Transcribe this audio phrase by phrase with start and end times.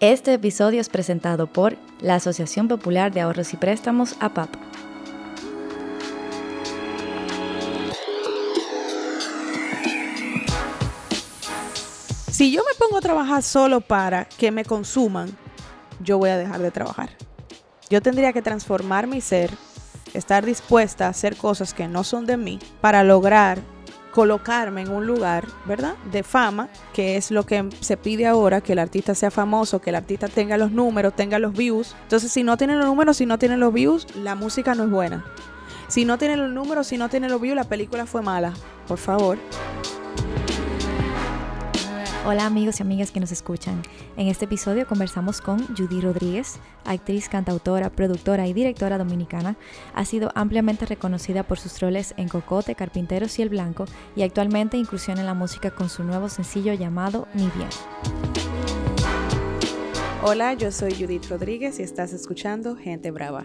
[0.00, 4.50] Este episodio es presentado por la Asociación Popular de Ahorros y Préstamos APAP.
[12.32, 15.30] Si yo me pongo a trabajar solo para que me consuman,
[16.00, 17.10] yo voy a dejar de trabajar.
[17.88, 19.52] Yo tendría que transformar mi ser,
[20.12, 23.60] estar dispuesta a hacer cosas que no son de mí para lograr
[24.14, 25.96] colocarme en un lugar, ¿verdad?
[26.12, 29.90] De fama, que es lo que se pide ahora, que el artista sea famoso, que
[29.90, 31.96] el artista tenga los números, tenga los views.
[32.04, 34.90] Entonces, si no tiene los números, si no tiene los views, la música no es
[34.90, 35.24] buena.
[35.88, 38.52] Si no tiene los números, si no tiene los views, la película fue mala.
[38.86, 39.36] Por favor.
[42.26, 43.82] Hola amigos y amigas que nos escuchan.
[44.16, 49.58] En este episodio conversamos con Judy Rodríguez, actriz, cantautora, productora y directora dominicana.
[49.92, 53.84] Ha sido ampliamente reconocida por sus roles en Cocote, Carpinteros y El Blanco
[54.16, 57.68] y actualmente inclusión en la música con su nuevo sencillo llamado Mi Bien.
[60.22, 63.44] Hola, yo soy Judith Rodríguez y estás escuchando Gente Brava.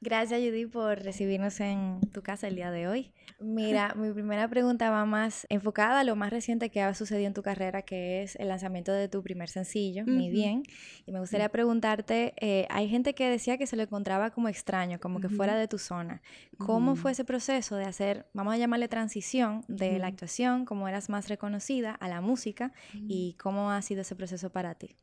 [0.00, 3.12] Gracias Judy por recibirnos en tu casa el día de hoy.
[3.40, 7.34] Mira, mi primera pregunta va más enfocada a lo más reciente que ha sucedido en
[7.34, 10.64] tu carrera, que es el lanzamiento de tu primer sencillo, Mi Bien.
[11.06, 14.98] Y me gustaría preguntarte, eh, hay gente que decía que se lo encontraba como extraño,
[14.98, 16.20] como que fuera de tu zona.
[16.58, 21.08] ¿Cómo fue ese proceso de hacer, vamos a llamarle transición, de la actuación, como eras
[21.08, 22.72] más reconocida, a la música?
[22.92, 24.96] ¿Y cómo ha sido ese proceso para ti?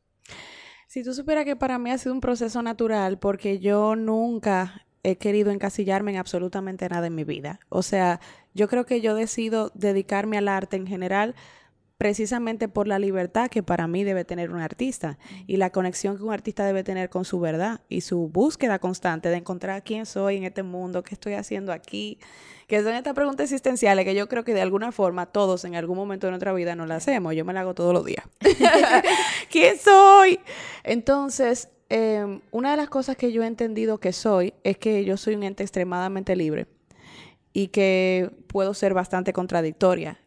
[0.88, 5.16] Si tú supieras que para mí ha sido un proceso natural porque yo nunca he
[5.16, 7.60] querido encasillarme en absolutamente nada en mi vida.
[7.68, 8.18] O sea,
[8.54, 11.36] yo creo que yo decido dedicarme al arte en general
[11.96, 16.24] precisamente por la libertad que para mí debe tener un artista y la conexión que
[16.24, 20.38] un artista debe tener con su verdad y su búsqueda constante de encontrar quién soy
[20.38, 22.18] en este mundo, qué estoy haciendo aquí,
[22.66, 25.96] que son estas preguntas existenciales que yo creo que de alguna forma todos en algún
[25.96, 28.26] momento de nuestra vida nos las hacemos, yo me la hago todos los días.
[29.50, 30.40] ¿Quién soy?
[30.82, 35.16] Entonces, Em, una de las cosas que yo he entendido que soy es que yo
[35.16, 36.66] soy un ente extremadamente libre
[37.52, 40.18] y que puedo ser bastante contradictoria.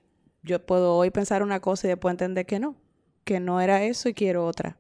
[0.42, 2.76] Yo puedo hoy pensar una cosa y después entender que no,
[3.26, 4.78] que no era eso y quiero otra.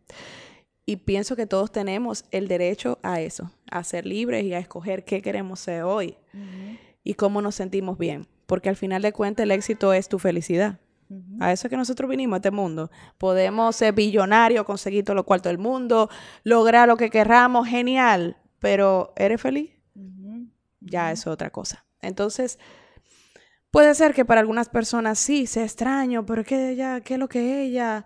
[0.85, 5.03] Y pienso que todos tenemos el derecho a eso, a ser libres y a escoger
[5.03, 6.18] qué queremos ser hoy
[7.03, 8.25] y cómo nos sentimos bien.
[8.47, 10.79] Porque al final de cuentas el éxito es tu felicidad.
[11.40, 12.92] A eso es que nosotros vinimos a este mundo.
[13.18, 16.09] Podemos ser billonarios, conseguir todo lo cuarto del mundo,
[16.44, 19.72] lograr lo que querramos, genial, pero ¿eres feliz?
[20.81, 21.86] Ya es otra cosa.
[22.02, 22.59] Entonces,
[23.72, 27.28] puede ser que para algunas personas sí sea extraño, pero ¿qué, ella, qué es lo
[27.28, 28.06] que ella?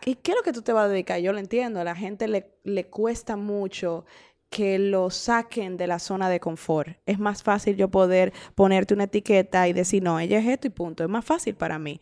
[0.00, 1.20] ¿Qué es lo que tú te vas a dedicar?
[1.20, 4.04] Yo lo entiendo, a la gente le, le cuesta mucho
[4.48, 6.98] que lo saquen de la zona de confort.
[7.06, 10.70] Es más fácil yo poder ponerte una etiqueta y decir, no, ella es esto y
[10.70, 11.02] punto.
[11.02, 12.00] Es más fácil para mí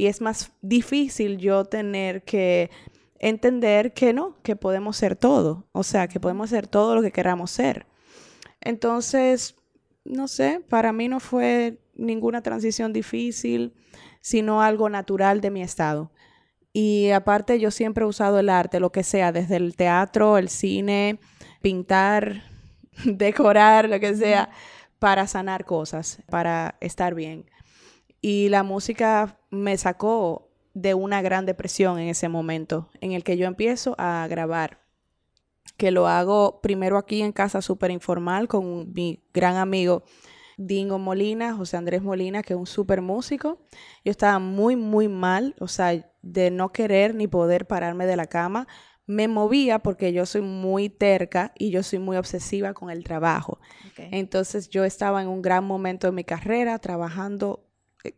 [0.00, 2.70] y es más difícil yo tener que
[3.18, 7.12] entender que no, que podemos ser todo, o sea, que podemos ser todo lo que
[7.12, 7.84] queramos ser.
[8.62, 9.56] Entonces,
[10.06, 13.74] no sé, para mí no fue ninguna transición difícil,
[14.22, 16.10] sino algo natural de mi estado.
[16.72, 20.48] Y aparte yo siempre he usado el arte, lo que sea, desde el teatro, el
[20.48, 21.20] cine,
[21.60, 22.44] pintar,
[23.04, 24.48] decorar, lo que sea,
[24.98, 27.44] para sanar cosas, para estar bien.
[28.20, 33.36] Y la música me sacó de una gran depresión en ese momento, en el que
[33.36, 34.80] yo empiezo a grabar,
[35.76, 40.04] que lo hago primero aquí en casa súper informal con mi gran amigo
[40.60, 43.58] Dingo Molina, José Andrés Molina, que es un súper músico.
[44.04, 48.26] Yo estaba muy, muy mal, o sea, de no querer ni poder pararme de la
[48.26, 48.68] cama.
[49.06, 53.58] Me movía porque yo soy muy terca y yo soy muy obsesiva con el trabajo.
[53.96, 57.69] Entonces yo estaba en un gran momento de mi carrera, trabajando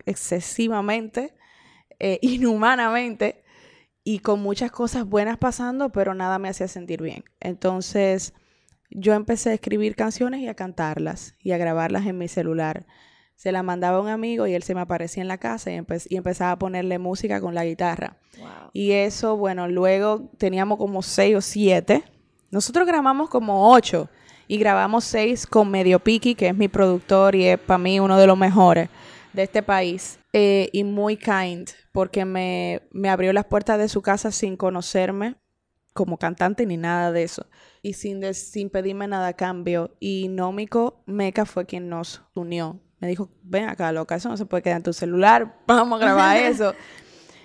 [0.07, 1.35] excesivamente,
[1.99, 3.43] eh, inhumanamente,
[4.05, 7.25] y con muchas cosas buenas pasando, pero nada me hacía sentir bien.
[7.41, 8.35] Entonces
[8.91, 12.87] yo empecé a escribir canciones y a cantarlas y a grabarlas en mi celular.
[13.37, 15.81] Se la mandaba a un amigo y él se me aparecía en la casa y,
[16.09, 18.17] y empezaba a ponerle música con la guitarra.
[18.73, 22.05] Y eso, bueno, luego teníamos como seis o siete.
[22.51, 24.09] Nosotros grabamos como ocho
[24.47, 28.19] y grabamos seis con Medio Piki, que es mi productor y es para mí uno
[28.19, 28.89] de los mejores
[29.33, 34.03] de este país eh, y muy kind porque me, me abrió las puertas de su
[34.03, 35.37] casa sin conocerme
[35.93, 37.47] como cantante ni nada de eso
[37.83, 39.97] y sin, sin pedirme nada a cambio.
[40.01, 42.81] Y Nómico Meca fue quien nos unió.
[43.01, 46.05] Me dijo, ven acá, loca, eso no se puede quedar en tu celular, vamos a
[46.05, 46.75] grabar eso.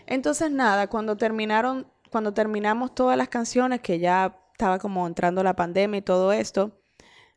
[0.06, 5.56] Entonces, nada, cuando terminaron, cuando terminamos todas las canciones, que ya estaba como entrando la
[5.56, 6.80] pandemia y todo esto,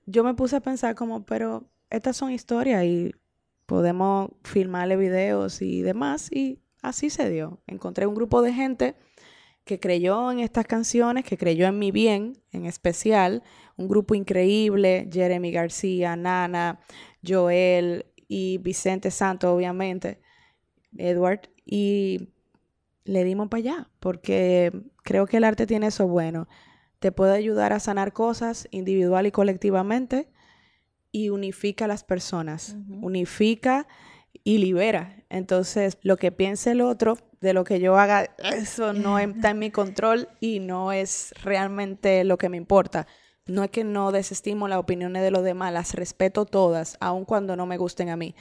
[0.06, 3.14] yo me puse a pensar como, pero estas son historias y
[3.70, 6.28] podemos filmarle videos y demás.
[6.32, 7.60] Y así se dio.
[7.68, 8.96] Encontré un grupo de gente
[9.64, 13.44] que creyó en estas canciones, que creyó en mi bien en especial,
[13.76, 16.80] un grupo increíble, Jeremy García, Nana,
[17.24, 20.20] Joel y Vicente Santo, obviamente,
[20.98, 22.32] Edward, y
[23.04, 24.72] le dimos para allá, porque
[25.04, 26.48] creo que el arte tiene eso bueno.
[26.98, 30.28] Te puede ayudar a sanar cosas individual y colectivamente
[31.12, 33.86] y unifica a las personas, unifica
[34.44, 35.16] y libera.
[35.28, 39.58] Entonces, lo que piense el otro de lo que yo haga, eso no está en
[39.58, 43.06] mi control y no es realmente lo que me importa.
[43.46, 47.56] No es que no desestimo las opiniones de los demás, las respeto todas, aun cuando
[47.56, 48.34] no me gusten a mí.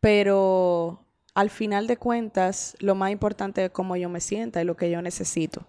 [0.00, 4.76] Pero al final de cuentas, lo más importante es cómo yo me sienta y lo
[4.76, 5.66] que yo necesito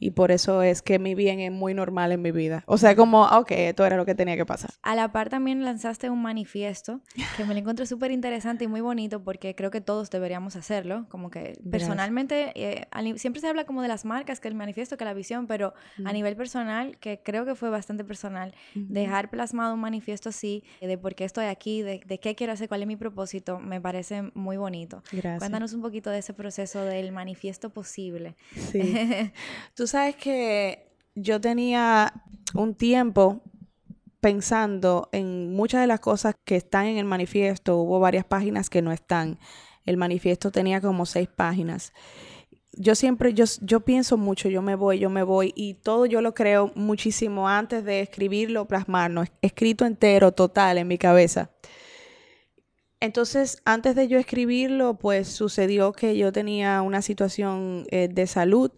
[0.00, 2.64] y por eso es que mi bien es muy normal en mi vida.
[2.66, 4.70] O sea, como, ok, esto era lo que tenía que pasar.
[4.82, 7.02] A la par también lanzaste un manifiesto
[7.36, 11.06] que me lo encontré súper interesante y muy bonito porque creo que todos deberíamos hacerlo.
[11.10, 12.86] Como que personalmente, eh,
[13.16, 16.12] siempre se habla como de las marcas, que el manifiesto, que la visión, pero a
[16.14, 21.14] nivel personal, que creo que fue bastante personal, dejar plasmado un manifiesto así, de por
[21.14, 24.56] qué estoy aquí, de, de, qué quiero hacer, cuál es mi propósito, me parece muy
[24.56, 25.02] bonito.
[25.12, 25.40] Gracias.
[25.40, 28.34] Cuéntanos un poquito de ese proceso del manifiesto posible.
[28.72, 28.80] Sí.
[29.74, 32.12] Tú sabes que yo tenía
[32.54, 33.42] un tiempo
[34.20, 37.76] pensando en muchas de las cosas que están en el manifiesto.
[37.76, 39.38] Hubo varias páginas que no están.
[39.84, 41.92] El manifiesto tenía como seis páginas.
[42.72, 46.20] Yo siempre, yo, yo pienso mucho, yo me voy, yo me voy, y todo yo
[46.20, 51.50] lo creo muchísimo antes de escribirlo, plasmarlo, escrito entero, total, en mi cabeza.
[53.00, 58.70] Entonces, antes de yo escribirlo, pues sucedió que yo tenía una situación eh, de salud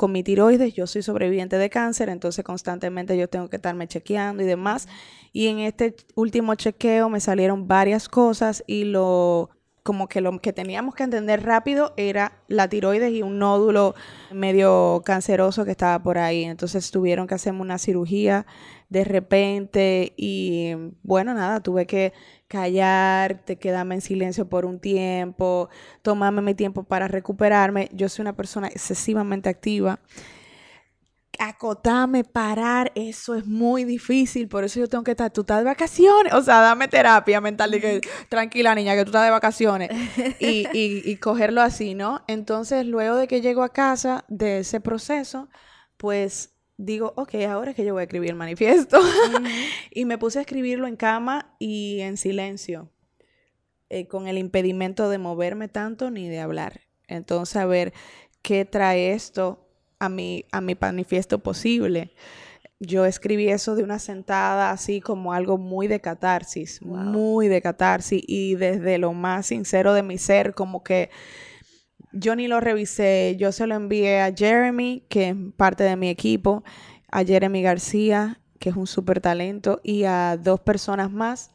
[0.00, 4.42] con mi tiroides, yo soy sobreviviente de cáncer, entonces constantemente yo tengo que estarme chequeando
[4.42, 4.88] y demás.
[5.30, 9.50] Y en este último chequeo me salieron varias cosas y lo
[9.82, 13.94] como que lo que teníamos que entender rápido era la tiroides y un nódulo
[14.32, 16.44] medio canceroso que estaba por ahí.
[16.44, 18.46] Entonces tuvieron que hacerme una cirugía
[18.88, 20.72] de repente y
[21.02, 22.14] bueno, nada, tuve que
[22.50, 25.68] callarte, quedarme en silencio por un tiempo,
[26.02, 27.88] tomarme mi tiempo para recuperarme.
[27.92, 30.00] Yo soy una persona excesivamente activa.
[31.38, 35.64] Acotarme, parar, eso es muy difícil, por eso yo tengo que estar, tú estás de
[35.64, 39.88] vacaciones, o sea, dame terapia mental de que, tranquila niña, que tú estás de vacaciones,
[40.40, 42.22] y, y, y cogerlo así, ¿no?
[42.26, 45.48] Entonces, luego de que llego a casa de ese proceso,
[45.96, 48.98] pues digo, ok, ahora es que yo voy a escribir el manifiesto.
[49.90, 52.90] y me puse a escribirlo en cama y en silencio,
[53.88, 56.80] eh, con el impedimento de moverme tanto ni de hablar.
[57.06, 57.92] Entonces, a ver
[58.42, 59.68] qué trae esto
[59.98, 62.14] a mi, a mi manifiesto posible.
[62.78, 68.22] Yo escribí eso de una sentada así como algo muy de catarsis, muy de catarsis
[68.26, 71.10] y desde lo más sincero de mi ser, como que
[72.12, 76.08] yo ni lo revisé, yo se lo envié a Jeremy, que es parte de mi
[76.08, 76.64] equipo,
[77.10, 81.50] a Jeremy García, que es un súper talento, y a dos personas más.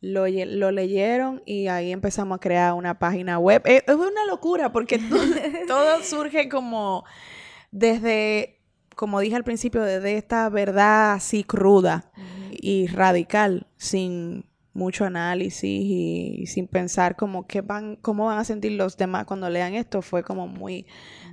[0.00, 3.62] Lo, leyeron y ahí empezamos a crear una página web.
[3.64, 4.98] Es, una locura porque
[5.66, 7.04] todo, surge como
[7.72, 8.60] desde,
[8.94, 12.12] como dije al principio, desde esta verdad así cruda
[12.52, 14.47] y radical, sin
[14.78, 19.50] mucho análisis y, sin pensar como qué van, cómo van a sentir los demás cuando
[19.50, 20.86] lean esto, fue como muy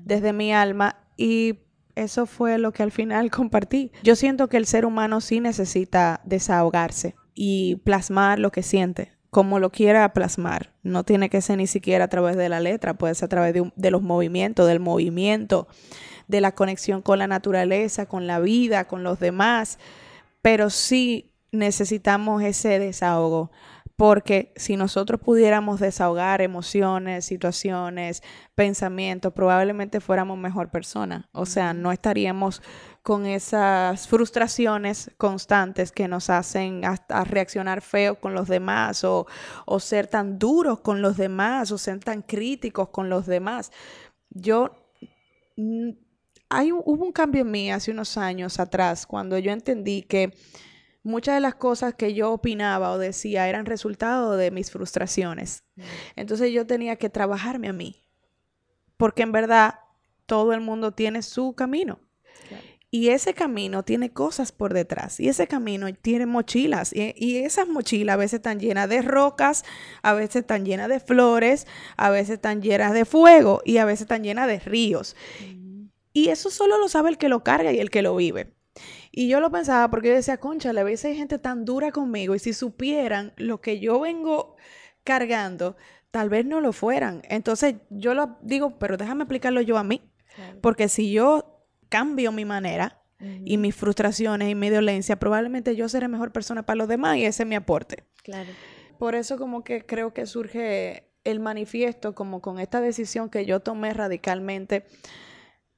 [0.03, 1.59] desde mi alma y
[1.95, 3.91] eso fue lo que al final compartí.
[4.03, 9.59] Yo siento que el ser humano sí necesita desahogarse y plasmar lo que siente, como
[9.59, 10.73] lo quiera plasmar.
[10.83, 13.53] No tiene que ser ni siquiera a través de la letra, puede ser a través
[13.53, 15.67] de, de los movimientos, del movimiento,
[16.27, 19.77] de la conexión con la naturaleza, con la vida, con los demás,
[20.41, 23.51] pero sí necesitamos ese desahogo.
[23.95, 31.29] Porque si nosotros pudiéramos desahogar emociones, situaciones, pensamientos, probablemente fuéramos mejor persona.
[31.31, 32.61] O sea, no estaríamos
[33.03, 39.27] con esas frustraciones constantes que nos hacen hasta reaccionar feo con los demás o,
[39.65, 43.71] o ser tan duros con los demás o ser tan críticos con los demás.
[44.29, 44.71] Yo
[45.55, 45.91] mm,
[46.49, 50.33] hay, hubo un cambio en mí hace unos años atrás cuando yo entendí que
[51.05, 55.63] muchas de las cosas que yo opinaba o decía eran resultado de mis frustraciones.
[55.75, 55.81] Mm.
[56.17, 58.03] Entonces yo tenía que trabajarme a mí,
[58.97, 59.75] porque en verdad
[60.25, 61.99] todo el mundo tiene su camino.
[62.91, 65.19] Y ese camino tiene cosas por detrás.
[65.19, 66.93] Y ese camino tiene mochilas.
[66.95, 69.65] Y, esas mochilas a veces están llenas de rocas,
[70.01, 74.03] a veces están llenas de flores, a veces están llenas de fuego y a veces
[74.03, 75.17] están llenas de ríos.
[75.41, 75.87] Mm.
[76.13, 78.54] Y eso solo lo sabe el que lo carga y el que lo vive.
[79.17, 82.35] Y yo lo pensaba porque yo decía, concha, a veces hay gente tan dura conmigo
[82.35, 84.57] y si supieran lo que yo vengo
[85.05, 85.77] cargando,
[86.11, 87.21] tal vez no lo fueran.
[87.29, 90.01] Entonces yo lo digo, pero déjame explicarlo yo a mí.
[90.59, 93.03] Porque si yo cambio mi manera
[93.45, 97.23] y mis frustraciones y mi dolencia, probablemente yo seré mejor persona para los demás y
[97.23, 98.03] ese es mi aporte.
[98.21, 98.49] Claro.
[98.99, 103.61] Por eso como que creo que surge el manifiesto como con esta decisión que yo
[103.61, 104.85] tomé radicalmente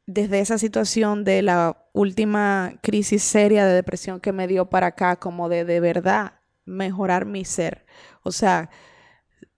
[0.08, 5.18] desde esa situación de la última crisis seria de depresión que me dio para acá,
[5.18, 7.86] como de de verdad mejorar mi ser.
[8.24, 8.70] O sea,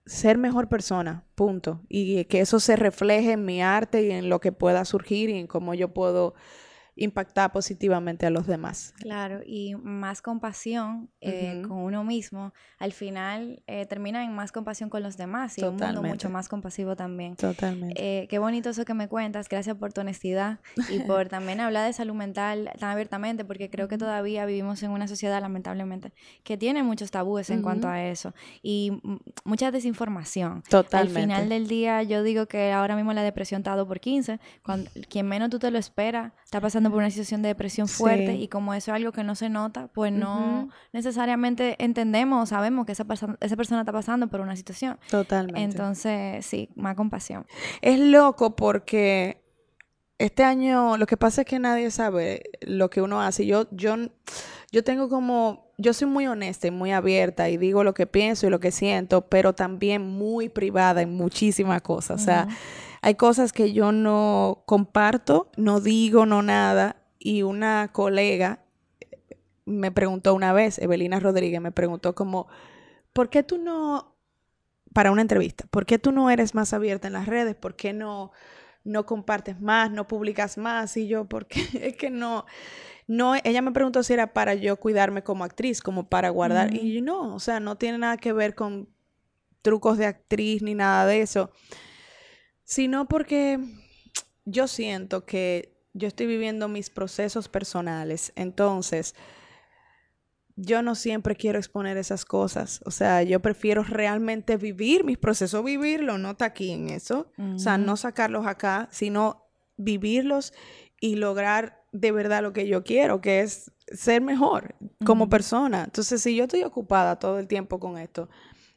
[0.06, 1.82] ser mejor persona, punto.
[1.88, 5.38] Y que eso se refleje en mi arte y en lo que pueda surgir y
[5.38, 6.34] en cómo yo puedo
[7.00, 8.92] impactar positivamente a los demás.
[8.98, 14.90] Claro, y más compasión eh, con uno mismo, al final eh, termina en más compasión
[14.90, 17.36] con los demás y un mundo mucho más compasivo también.
[17.36, 17.94] Totalmente.
[17.96, 21.86] Eh, qué bonito eso que me cuentas, gracias por tu honestidad y por también hablar
[21.86, 26.12] de salud mental tan abiertamente, porque creo que todavía vivimos en una sociedad, lamentablemente,
[26.44, 29.00] que tiene muchos tabúes en cuanto a eso y
[29.44, 30.62] mucha desinformación.
[30.68, 31.18] Totalmente.
[31.18, 34.38] Al final del día, yo digo que ahora mismo la depresión está 2 por 15,
[34.62, 38.34] cuando quien menos tú te lo esperas, está pasando por una situación de depresión fuerte
[38.34, 42.86] y como eso es algo que no se nota, pues no necesariamente entendemos o sabemos
[42.86, 43.06] que esa,
[43.40, 44.98] esa persona está pasando por una situación.
[45.10, 45.60] Totalmente.
[45.60, 47.46] Entonces, sí, más compasión.
[47.80, 49.40] Es loco porque
[50.20, 53.46] este año lo que pasa es que nadie sabe lo que uno hace.
[53.46, 53.96] Yo, yo,
[54.70, 58.46] yo tengo como, yo soy muy honesta y muy abierta y digo lo que pienso
[58.46, 62.20] y lo que siento, pero también muy privada en muchísimas cosas.
[62.20, 62.48] O sea,
[63.02, 66.96] hay cosas que yo no comparto, no digo, no nada.
[67.18, 68.64] Y una colega
[69.64, 72.48] me preguntó una vez, Evelina Rodríguez, me preguntó como,
[73.12, 74.16] ¿por qué tú no,
[74.92, 77.54] para una entrevista, ¿por qué tú no eres más abierta en las redes?
[77.54, 78.32] ¿Por qué no,
[78.84, 80.96] no compartes más, no publicas más?
[80.96, 82.44] Y yo, porque es que no,
[83.06, 86.74] no, ella me preguntó si era para yo cuidarme como actriz, como para guardar.
[86.74, 88.88] Y yo no, o sea, no tiene nada que ver con
[89.62, 91.50] trucos de actriz ni nada de eso
[92.70, 93.58] sino porque
[94.44, 99.16] yo siento que yo estoy viviendo mis procesos personales, entonces
[100.54, 105.64] yo no siempre quiero exponer esas cosas, o sea, yo prefiero realmente vivir mis procesos,
[105.64, 110.52] vivirlo, no está aquí en eso, o sea, no sacarlos acá, sino vivirlos
[111.00, 115.82] y lograr de verdad lo que yo quiero, que es ser mejor como persona.
[115.82, 118.28] Entonces, si yo estoy ocupada todo el tiempo con esto,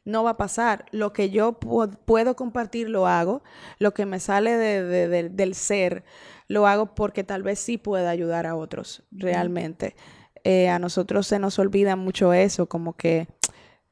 [0.04, 0.86] no va a pasar.
[0.90, 3.42] Lo que yo puedo compartir lo hago,
[3.78, 6.04] lo que me sale del ser
[6.46, 9.96] lo hago porque tal vez sí pueda ayudar a otros realmente.
[10.44, 13.28] Eh, a nosotros se nos olvida mucho eso, como que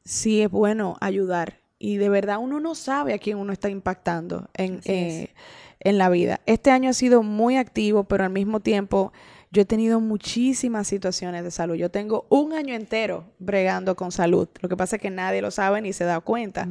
[0.04, 4.48] sí es bueno ayudar y de verdad uno no sabe a quién uno está impactando
[4.54, 5.34] en, eh,
[5.80, 6.40] en la vida.
[6.46, 9.12] Este año ha sido muy activo, pero al mismo tiempo
[9.52, 11.74] yo he tenido muchísimas situaciones de salud.
[11.74, 14.48] Yo tengo un año entero bregando con salud.
[14.62, 16.66] Lo que pasa es que nadie lo sabe ni se da cuenta.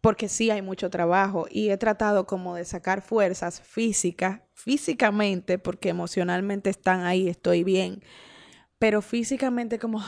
[0.00, 5.88] Porque sí hay mucho trabajo y he tratado como de sacar fuerzas físicas, físicamente, porque
[5.88, 8.00] emocionalmente están ahí, estoy bien,
[8.78, 10.00] pero físicamente como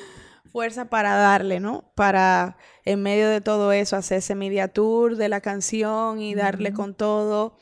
[0.50, 1.92] fuerza para darle, ¿no?
[1.94, 6.72] Para en medio de todo eso hacer ese media tour de la canción y darle
[6.72, 7.58] con todo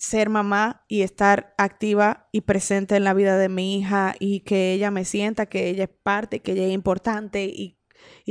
[0.00, 4.72] ser mamá y estar activa y presente en la vida de mi hija y que
[4.72, 7.76] ella me sienta que ella es parte, que ella es importante y,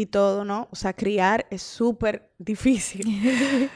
[0.07, 0.67] todo, ¿no?
[0.71, 3.05] O sea, criar es súper difícil.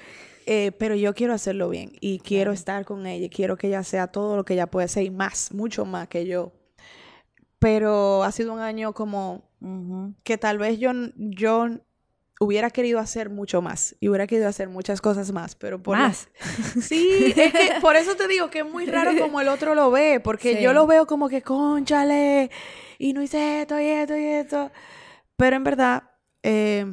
[0.46, 3.82] Eh, pero yo quiero hacerlo bien y quiero estar con ella y quiero que ella
[3.82, 6.52] sea todo lo que ella puede ser y más, mucho más que yo.
[7.60, 9.50] Pero ha sido un año como
[10.26, 11.70] que tal vez yo, yo
[12.44, 16.30] hubiera querido hacer mucho más y hubiera querido hacer muchas cosas más, pero por más.
[16.82, 19.92] Sí, es que por eso te digo que es muy raro como el otro lo
[19.92, 22.52] ve, porque yo lo veo como que conchale
[22.98, 24.72] y no hice esto y esto y esto,
[25.36, 26.04] pero en verdad
[26.44, 26.86] eh,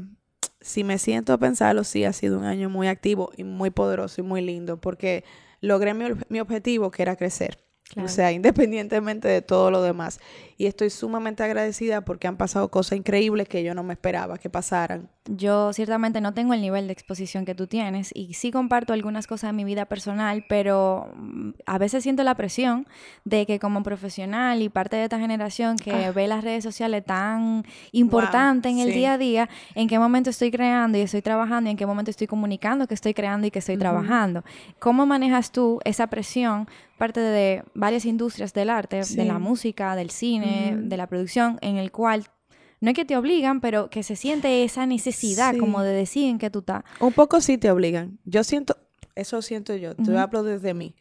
[0.60, 4.20] si me siento a pensarlo, sí ha sido un año muy activo y muy poderoso
[4.20, 5.24] y muy lindo porque
[5.60, 7.58] logré mi, mi objetivo que era crecer.
[7.96, 10.20] O sea, independientemente de todo lo demás.
[10.60, 14.50] Y estoy sumamente agradecida porque han pasado cosas increíbles que yo no me esperaba que
[14.50, 15.08] pasaran.
[15.24, 19.26] Yo ciertamente no tengo el nivel de exposición que tú tienes y sí comparto algunas
[19.26, 22.86] cosas de mi vida personal, pero mm, a veces siento la presión
[23.24, 26.12] de que como profesional y parte de esta generación que ah.
[26.12, 30.50] ve las redes sociales tan importante en el día a día, en qué momento estoy
[30.50, 33.60] creando y estoy trabajando y en qué momento estoy comunicando que estoy creando y que
[33.60, 34.44] estoy trabajando.
[34.78, 40.10] ¿Cómo manejas tú esa presión parte de varias industrias del arte, de la música, del
[40.10, 40.49] cine?
[40.76, 42.26] De la producción, en el cual
[42.80, 46.38] no es que te obligan, pero que se siente esa necesidad como de decir en
[46.38, 46.82] qué tú estás.
[46.98, 48.18] Un poco sí te obligan.
[48.24, 48.76] Yo siento,
[49.14, 50.96] eso siento yo, te hablo desde mí.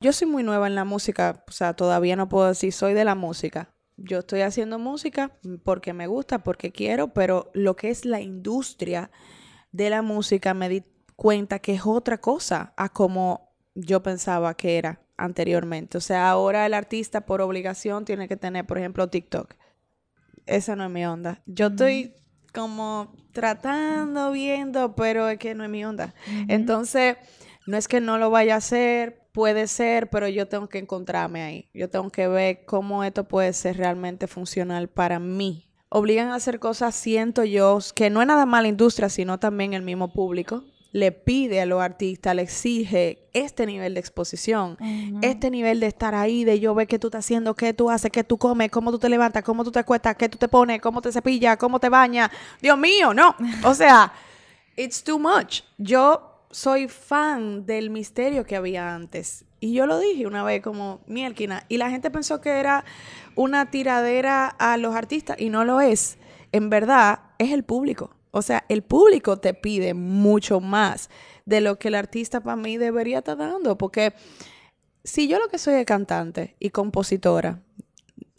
[0.00, 3.04] Yo soy muy nueva en la música, o sea, todavía no puedo decir soy de
[3.04, 3.74] la música.
[3.96, 9.10] Yo estoy haciendo música porque me gusta, porque quiero, pero lo que es la industria
[9.72, 10.84] de la música me di
[11.16, 15.98] cuenta que es otra cosa a como yo pensaba que era anteriormente.
[15.98, 19.54] O sea, ahora el artista por obligación tiene que tener, por ejemplo, TikTok.
[20.46, 21.42] Esa no es mi onda.
[21.46, 22.14] Yo estoy
[22.52, 26.14] como tratando, viendo, pero es que no es mi onda.
[26.48, 27.16] Entonces,
[27.66, 31.42] no es que no lo vaya a hacer, puede ser, pero yo tengo que encontrarme
[31.42, 31.70] ahí.
[31.74, 35.70] Yo tengo que ver cómo esto puede ser realmente funcional para mí.
[35.88, 39.74] Obligan a hacer cosas, siento yo, que no es nada más la industria, sino también
[39.74, 44.78] el mismo público le pide a los artistas, le exige este nivel de exposición,
[45.22, 48.12] este nivel de estar ahí, de yo ver qué tú estás haciendo, qué tú haces,
[48.12, 50.80] qué tú comes, cómo tú te levantas, cómo tú te acuestas, qué tú te pones,
[50.80, 52.30] cómo te cepillas, cómo te bañas.
[52.62, 53.34] Dios mío, no.
[53.64, 54.12] O sea,
[54.76, 55.62] it's too much.
[55.78, 59.46] Yo soy fan del misterio que había antes.
[59.58, 61.64] Y yo lo dije una vez como mielquina.
[61.68, 62.84] Y la gente pensó que era
[63.34, 66.18] una tiradera a los artistas y no lo es.
[66.52, 68.14] En verdad, es el público.
[68.36, 71.08] O sea, el público te pide mucho más
[71.46, 73.78] de lo que el artista para mí debería estar dando.
[73.78, 74.12] Porque
[75.04, 77.62] si yo lo que soy es cantante y compositora,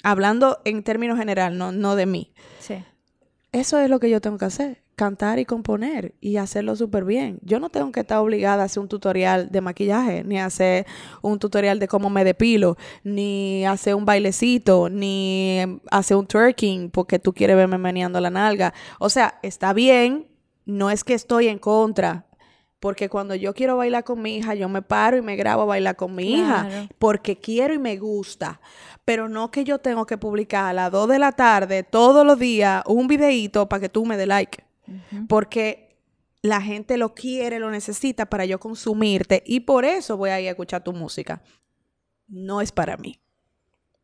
[0.03, 2.33] hablando en términos general, no, no de mí.
[2.59, 2.83] Sí.
[3.53, 7.39] Eso es lo que yo tengo que hacer cantar y componer y hacerlo súper bien.
[7.41, 10.85] Yo no tengo que estar obligada a hacer un tutorial de maquillaje, ni hacer
[11.21, 15.59] un tutorial de cómo me depilo, ni hacer un bailecito, ni
[15.91, 18.73] hacer un twerking porque tú quieres verme meneando la nalga.
[18.99, 20.27] O sea, está bien,
[20.65, 22.25] no es que estoy en contra,
[22.79, 25.65] porque cuando yo quiero bailar con mi hija, yo me paro y me grabo a
[25.65, 28.61] bailar con mi hija, porque quiero y me gusta.
[29.03, 32.39] Pero no que yo tengo que publicar a las 2 de la tarde, todos los
[32.39, 34.63] días, un videíto para que tú me dé like
[35.27, 35.97] porque
[36.41, 40.47] la gente lo quiere, lo necesita para yo consumirte y por eso voy a ir
[40.47, 41.41] a escuchar tu música.
[42.27, 43.19] No es para mí.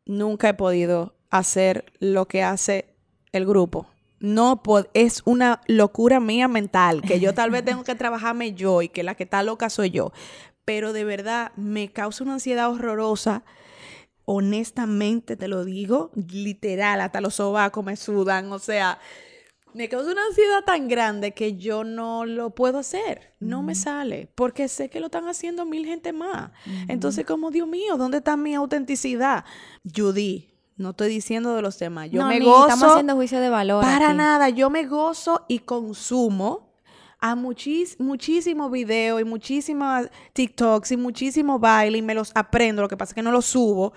[0.05, 2.95] Nunca he podido hacer lo que hace
[3.31, 3.87] el grupo.
[4.19, 4.61] No
[4.93, 9.03] es una locura mía mental que yo tal vez tengo que trabajarme yo y que
[9.03, 10.11] la que está loca soy yo.
[10.65, 13.43] Pero de verdad me causa una ansiedad horrorosa
[14.25, 18.99] honestamente te lo digo, literal, hasta los sobacos me sudan, o sea,
[19.73, 23.33] me causa una ansiedad tan grande que yo no lo puedo hacer.
[23.39, 24.29] No me sale.
[24.35, 26.51] Porque sé que lo están haciendo mil gente más.
[26.87, 29.45] Entonces, como Dios mío, ¿dónde está mi autenticidad?
[29.83, 32.09] Judy, no estoy diciendo de los demás.
[32.11, 32.67] Yo me gozo.
[32.67, 33.83] Estamos haciendo juicio de valor.
[33.83, 34.49] Para nada.
[34.49, 36.71] Yo me gozo y consumo
[37.19, 42.81] a muchis, muchísimo video y muchísimas TikToks y muchísimo baile y me los aprendo.
[42.81, 43.93] Lo que pasa es que no los subo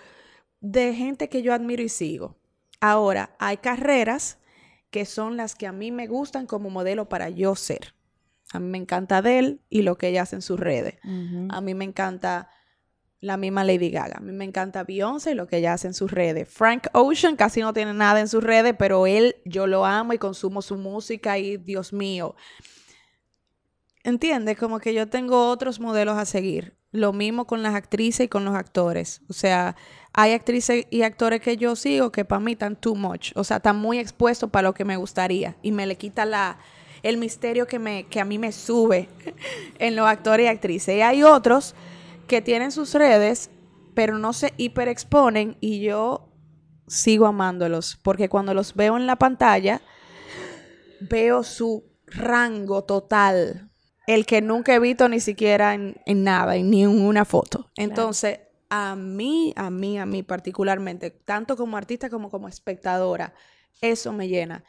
[0.61, 2.37] de gente que yo admiro y sigo.
[2.81, 4.39] Ahora, hay carreras
[4.95, 7.97] que son las que a mí me gustan como modelo para yo ser.
[8.53, 11.01] A mí me encanta Adele y lo que ella hace en sus redes.
[11.49, 12.49] A mí me encanta
[13.19, 14.19] la misma Lady Gaga.
[14.19, 16.49] A mí me encanta Beyoncé y lo que ella hace en sus redes.
[16.49, 20.19] Frank Ocean casi no tiene nada en sus redes, pero él, yo lo amo y
[20.19, 22.37] consumo su música y Dios mío.
[24.05, 24.57] ¿Entiendes?
[24.57, 26.77] Como que yo tengo otros modelos a seguir.
[26.93, 29.23] Lo mismo con las actrices y con los actores.
[29.29, 29.75] O sea,
[30.17, 33.33] hay actrices y actores que yo sigo que para mí están too much.
[33.35, 35.57] O sea, están muy expuestos para lo que me gustaría.
[35.61, 36.59] Y me le quita la,
[37.03, 39.09] el misterio que, me, que a mí me sube
[39.81, 40.97] en los actores y actrices.
[40.97, 41.75] Y hay otros
[42.29, 43.51] que tienen sus redes,
[43.95, 46.33] pero no se hiperexponen y yo
[46.87, 47.99] sigo amándolos.
[48.01, 49.83] Porque cuando los veo en la pantalla,
[51.01, 53.69] veo su rango total
[54.07, 57.71] el que nunca he visto ni siquiera en, nada, en ni en una foto.
[57.77, 58.41] Entonces,
[58.77, 63.33] a mí, a mí, a mí particularmente, tanto como artista como como espectadora,
[63.81, 64.65] eso me llena.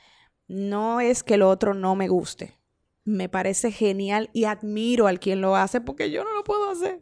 [0.48, 2.60] No es que lo otro no me guste.
[3.04, 7.02] Me parece genial y admiro al quien lo hace porque yo no lo puedo hacer.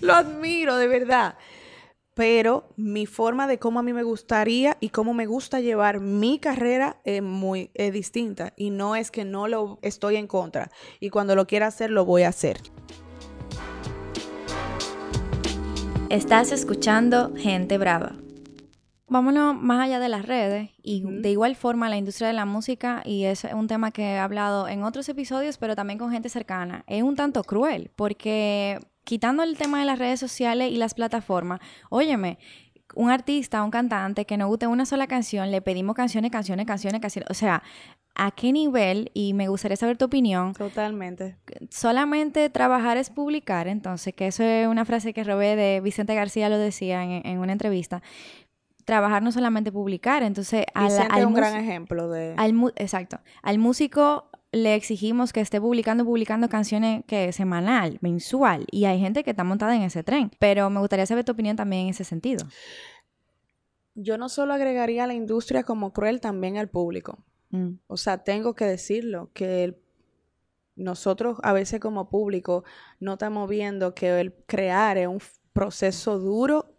[0.00, 1.36] Lo admiro de verdad
[2.14, 6.38] pero mi forma de cómo a mí me gustaría y cómo me gusta llevar mi
[6.38, 11.34] carrera es muy distinta y no es que no lo estoy en contra y cuando
[11.34, 12.60] lo quiera hacer lo voy a hacer.
[16.14, 18.12] Estás escuchando Gente Brava.
[19.08, 23.02] Vámonos más allá de las redes y de igual forma la industria de la música,
[23.04, 26.84] y es un tema que he hablado en otros episodios, pero también con gente cercana,
[26.86, 31.58] es un tanto cruel porque quitando el tema de las redes sociales y las plataformas,
[31.90, 32.38] óyeme,
[32.94, 37.00] un artista, un cantante que no guste una sola canción, le pedimos canciones, canciones, canciones,
[37.00, 37.28] canciones.
[37.28, 37.64] O sea,
[38.14, 39.10] ¿a qué nivel?
[39.14, 40.54] Y me gustaría saber tu opinión.
[40.54, 41.36] Totalmente.
[41.70, 46.48] Solamente trabajar es publicar, entonces, que eso es una frase que robé de Vicente García,
[46.48, 48.02] lo decía en, una entrevista.
[48.84, 50.66] Trabajar no solamente publicar, entonces...
[50.74, 52.34] Vicente es un gran ejemplo de...
[52.76, 53.20] exacto.
[53.42, 59.24] Al músico le exigimos que esté publicando, publicando canciones que semanal, mensual, y hay gente
[59.24, 60.30] que está montada en ese tren.
[60.38, 62.46] Pero me gustaría saber tu opinión también en ese sentido.
[63.96, 67.18] Yo no solo agregaría a la industria como cruel, también al público.
[67.54, 67.78] Mm.
[67.86, 69.80] O sea, tengo que decirlo, que
[70.74, 72.64] nosotros a veces como público
[72.98, 75.20] no estamos viendo que el crear es un
[75.52, 76.76] proceso duro,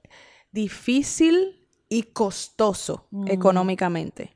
[0.52, 4.36] difícil y costoso económicamente.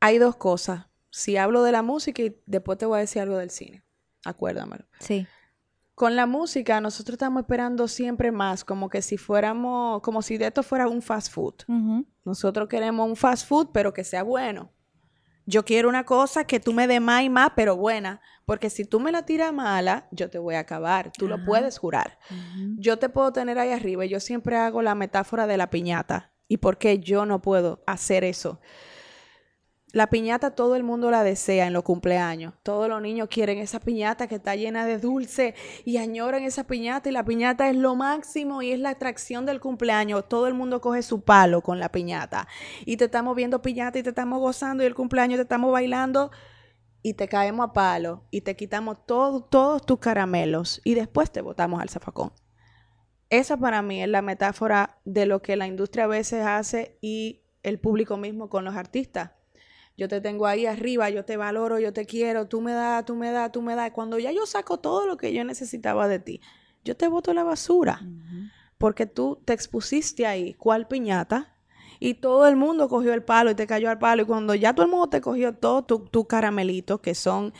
[0.00, 0.86] Hay dos cosas.
[1.10, 3.84] Si hablo de la música y después te voy a decir algo del cine.
[4.24, 4.86] Acuérdamelo.
[4.98, 5.26] Sí.
[6.00, 10.46] Con la música, nosotros estamos esperando siempre más, como que si fuéramos, como si de
[10.46, 11.56] esto fuera un fast food.
[12.24, 14.72] Nosotros queremos un fast food, pero que sea bueno.
[15.44, 18.22] Yo quiero una cosa que tú me des más y más, pero buena.
[18.46, 21.12] Porque si tú me la tiras mala, yo te voy a acabar.
[21.12, 22.18] Tú lo puedes jurar.
[22.78, 24.06] Yo te puedo tener ahí arriba.
[24.06, 26.32] Yo siempre hago la metáfora de la piñata.
[26.48, 28.58] ¿Y por qué yo no puedo hacer eso?
[29.92, 32.54] La piñata todo el mundo la desea en los cumpleaños.
[32.62, 37.08] Todos los niños quieren esa piñata que está llena de dulce y añoran esa piñata
[37.08, 40.28] y la piñata es lo máximo y es la atracción del cumpleaños.
[40.28, 42.46] Todo el mundo coge su palo con la piñata
[42.86, 46.30] y te estamos viendo piñata y te estamos gozando y el cumpleaños te estamos bailando
[47.02, 51.80] y te caemos a palo y te quitamos todos tus caramelos y después te botamos
[51.80, 52.32] al zafacón.
[53.28, 57.42] Esa para mí es la metáfora de lo que la industria a veces hace y
[57.64, 59.32] el público mismo con los artistas
[59.96, 63.14] yo te tengo ahí arriba, yo te valoro, yo te quiero, tú me das, tú
[63.16, 63.90] me das, tú me das.
[63.90, 66.40] Cuando ya yo saco todo lo que yo necesitaba de ti,
[66.84, 68.00] yo te boto la basura.
[68.78, 71.54] Porque tú te expusiste ahí, cual piñata,
[71.98, 74.22] y todo el mundo cogió el palo y te cayó al palo.
[74.22, 77.52] Y cuando ya todo el mundo te cogió todo tu, tu caramelito, que son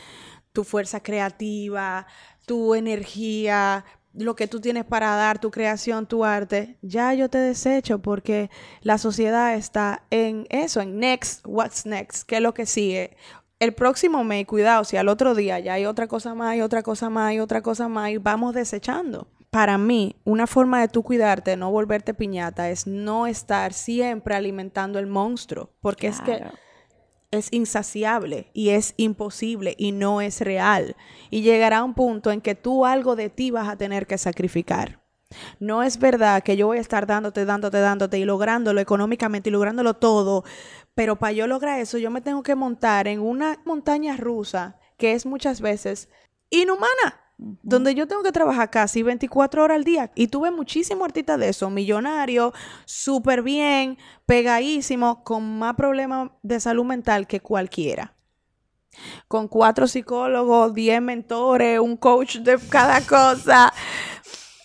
[0.52, 2.06] tu fuerza creativa,
[2.46, 7.38] tu energía, lo que tú tienes para dar, tu creación, tu arte, ya yo te
[7.38, 8.50] desecho porque
[8.82, 13.16] la sociedad está en eso, en next, what's next, qué es lo que sigue.
[13.60, 16.82] El próximo mes, cuidado, si al otro día ya hay otra cosa más, y otra
[16.82, 19.28] cosa más, y otra cosa más, y vamos desechando.
[19.50, 24.98] Para mí, una forma de tú cuidarte, no volverte piñata, es no estar siempre alimentando
[24.98, 26.42] el monstruo, porque es que
[27.30, 30.96] es insaciable y es imposible y no es real.
[31.30, 35.00] Y llegará un punto en que tú algo de ti vas a tener que sacrificar.
[35.60, 39.52] No es verdad que yo voy a estar dándote, dándote, dándote y lográndolo económicamente y
[39.52, 40.44] lográndolo todo,
[40.94, 45.12] pero para yo lograr eso yo me tengo que montar en una montaña rusa que
[45.12, 46.08] es muchas veces
[46.50, 47.19] inhumana
[47.62, 50.10] donde yo tengo que trabajar casi 24 horas al día.
[50.14, 52.52] Y tuve muchísimos artistas de eso, millonarios,
[52.84, 58.14] súper bien, pegadísimos, con más problemas de salud mental que cualquiera.
[59.28, 63.72] Con cuatro psicólogos, diez mentores, un coach de cada cosa.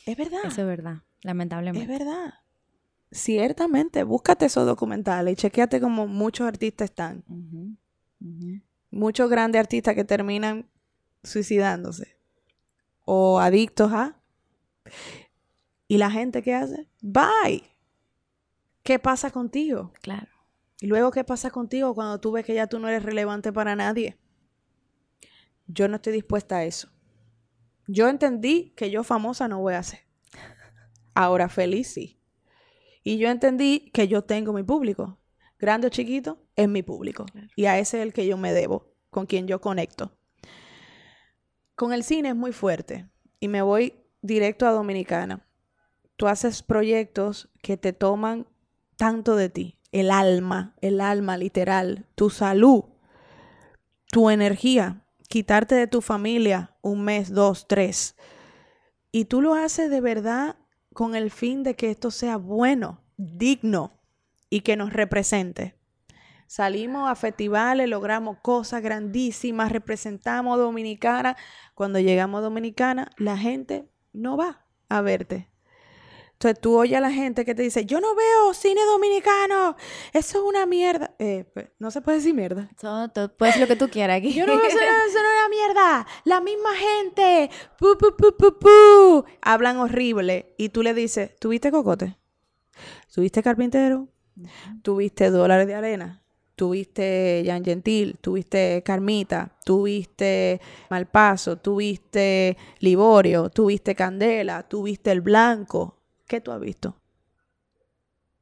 [0.06, 0.40] Es verdad.
[0.44, 1.94] Eso es verdad, lamentablemente.
[1.94, 2.34] Es verdad.
[3.12, 7.24] Ciertamente, búscate esos documentales y chequeate como muchos artistas están.
[8.90, 10.70] Muchos grandes artistas que terminan
[11.24, 12.15] suicidándose
[13.06, 14.20] o adictos a.
[15.88, 16.90] ¿Y la gente qué hace?
[17.02, 17.64] Bye.
[18.84, 19.94] ¿Qué pasa contigo?
[20.02, 20.28] Claro.
[20.82, 23.76] Y luego, ¿qué pasa contigo cuando tú ves que ya tú no eres relevante para
[23.76, 24.18] nadie?
[25.68, 26.90] Yo no estoy dispuesta a eso.
[27.88, 30.02] Yo entendí que yo famosa no voy a ser.
[31.14, 32.20] Ahora feliz sí.
[33.04, 35.20] Y yo entendí que yo tengo mi público.
[35.60, 37.26] Grande o chiquito, es mi público.
[37.56, 40.18] Y a ese es el que yo me debo, con quien yo conecto.
[41.76, 43.10] Con el cine es muy fuerte
[43.40, 45.46] y me voy directo a Dominicana.
[46.16, 48.48] Tú haces proyectos que te toman
[48.96, 52.86] tanto de ti, el alma, el alma literal, tu salud,
[54.10, 58.16] tu energía, quitarte de tu familia un mes, dos, tres.
[59.12, 60.56] Y tú lo haces de verdad
[60.94, 64.00] con el fin de que esto sea bueno, digno
[64.50, 65.75] y que nos represente.
[66.56, 71.36] Salimos a festivales, logramos cosas grandísimas, representamos a Dominicana.
[71.74, 75.50] Cuando llegamos a Dominicana, la gente no va a verte.
[76.32, 79.76] Entonces tú oyes a la gente que te dice, yo no veo cine dominicano,
[80.14, 81.14] eso es una mierda.
[81.20, 82.70] Eh, pues, no se puede decir mierda.
[82.80, 84.34] puedes decir lo que tú quieras aquí.
[84.34, 84.78] Yo no veo eso,
[85.10, 86.08] eso no es una mierda.
[86.24, 90.56] La misma gente, pu, pu, pu, pu, pu, hablan horrible.
[90.58, 92.18] Y tú le dices, ¿tuviste cocote?
[93.14, 94.08] ¿Tuviste carpintero?
[94.84, 96.22] ¿Tuviste dólares de arena?
[96.56, 106.02] Tuviste Jan Gentil, tuviste Carmita, tuviste Malpaso, tuviste Liborio, tuviste Candela, tuviste El Blanco.
[106.28, 107.00] ¿Qué tú has visto?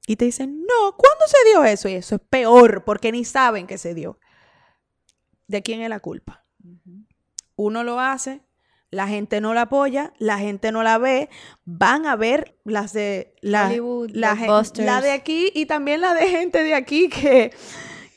[0.06, 1.90] Y te dicen, no, ¿cuándo se dio eso?
[1.90, 4.20] Y eso es peor, porque ni saben que se dio.
[5.48, 6.46] ¿De quién es la culpa?
[7.56, 8.42] Uno lo hace,
[8.90, 11.30] la gente no la apoya, la gente no la ve,
[11.66, 13.72] van a ver las de la,
[14.10, 14.36] la,
[14.76, 17.52] la de aquí y también la de gente de aquí que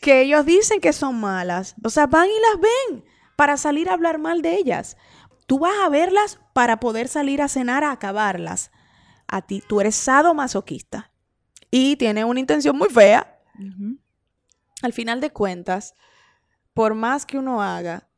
[0.07, 1.75] que ellos dicen que son malas.
[1.83, 4.97] O sea, van y las ven para salir a hablar mal de ellas.
[5.49, 8.71] Tú vas a verlas para poder salir a cenar a acabarlas.
[9.27, 11.11] A ti, tú eres sadomasoquista
[11.73, 13.43] y tienes una intención muy fea.
[14.81, 15.97] Al final de cuentas,
[16.73, 18.09] por más que uno haga,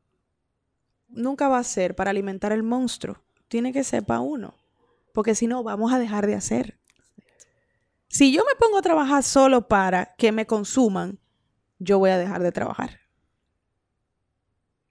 [1.09, 3.25] nunca va a ser para alimentar el monstruo.
[3.49, 4.59] Tiene que ser para uno.
[5.15, 6.79] Porque si no, vamos a dejar de hacer.
[8.09, 11.19] Si yo me pongo a trabajar solo para que me consuman,
[11.79, 13.01] yo voy a dejar de trabajar.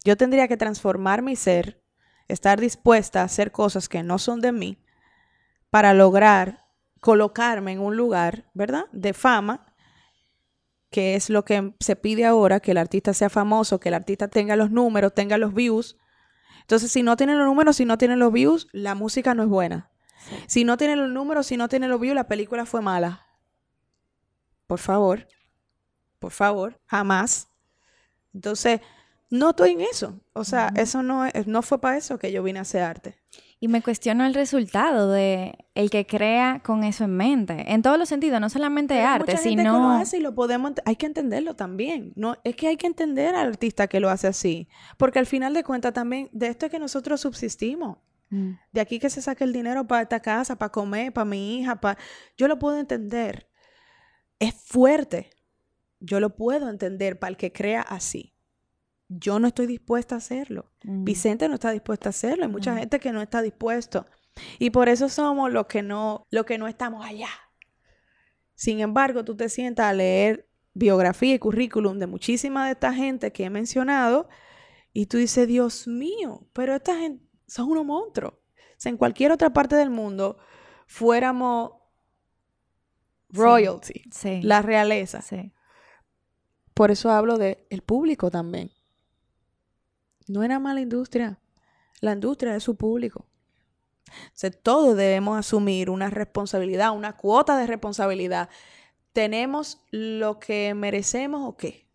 [0.03, 1.83] Yo tendría que transformar mi ser,
[2.27, 4.83] estar dispuesta a hacer cosas que no son de mí,
[5.69, 6.65] para lograr
[7.01, 8.85] colocarme en un lugar, ¿verdad?
[8.91, 9.73] De fama,
[10.89, 14.27] que es lo que se pide ahora, que el artista sea famoso, que el artista
[14.27, 15.97] tenga los números, tenga los views.
[16.61, 19.49] Entonces, si no tiene los números, si no tiene los views, la música no es
[19.49, 19.91] buena.
[20.47, 23.25] Si no tiene los números, si no tiene los views, la película fue mala.
[24.65, 25.27] Por favor,
[26.19, 27.49] por favor, jamás.
[28.33, 28.81] Entonces,
[29.29, 30.19] no estoy en eso.
[30.33, 33.17] O sea, eso no, no fue para eso que yo vine a hacer arte.
[33.59, 37.97] Y me cuestiono el resultado de el que crea con eso en mente, en todos
[37.97, 40.95] los sentidos, no solamente arte, mucha sino gente que lo hace y lo podemos, hay
[40.95, 42.13] que entenderlo también.
[42.15, 45.55] No, es que hay que entender al artista que lo hace así, porque al final
[45.55, 47.97] de cuentas también de esto es que nosotros subsistimos.
[48.29, 48.51] Mm.
[48.71, 51.81] De aquí que se saque el dinero para esta casa, para comer, para mi hija,
[51.81, 51.97] para
[52.37, 53.49] yo lo puedo entender.
[54.37, 55.31] Es fuerte.
[55.99, 58.37] Yo lo puedo entender para el que crea así
[59.09, 60.71] yo no estoy dispuesta a hacerlo.
[60.83, 61.03] Mm.
[61.03, 62.43] Vicente no está dispuesta a hacerlo.
[62.45, 64.05] Hay mucha gente que no está dispuesto.
[64.59, 67.29] Y por eso somos los que no, los que no estamos allá.
[68.53, 73.31] Sin embargo, tú te sientas a leer biografía y currículum de muchísima de esta gente
[73.31, 74.27] que he mencionado
[74.93, 78.33] y tú dices, Dios mío, pero esta gente son unos monstruos.
[78.33, 80.37] O en cualquier otra parte del mundo
[80.85, 81.71] fuéramos
[83.29, 84.03] royalty,
[84.41, 85.21] la realeza.
[86.77, 88.69] Por eso hablo del el público también.
[90.27, 91.39] No era mala industria.
[92.01, 93.25] La industria es su público.
[94.07, 98.49] O todos debemos asumir una responsabilidad, una cuota de responsabilidad.
[99.11, 101.87] ¿Tenemos lo que merecemos o qué?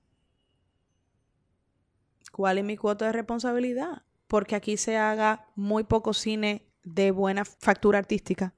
[2.33, 4.03] ¿Cuál es mi cuota de responsabilidad?
[4.27, 8.53] Porque aquí se haga muy poco cine de buena factura artística.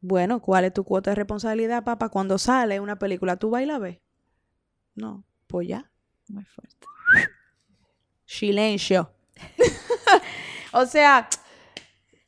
[0.00, 2.10] Bueno, ¿cuál es tu cuota de responsabilidad, papá?
[2.10, 3.98] Cuando sale una película, ¿tú vas y la ves?
[4.98, 5.90] No, pues ya.
[6.28, 6.86] Muy fuerte
[8.28, 9.10] silencio.
[10.72, 11.28] o sea,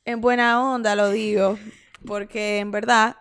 [0.05, 1.59] en buena onda lo digo,
[2.07, 3.17] porque en verdad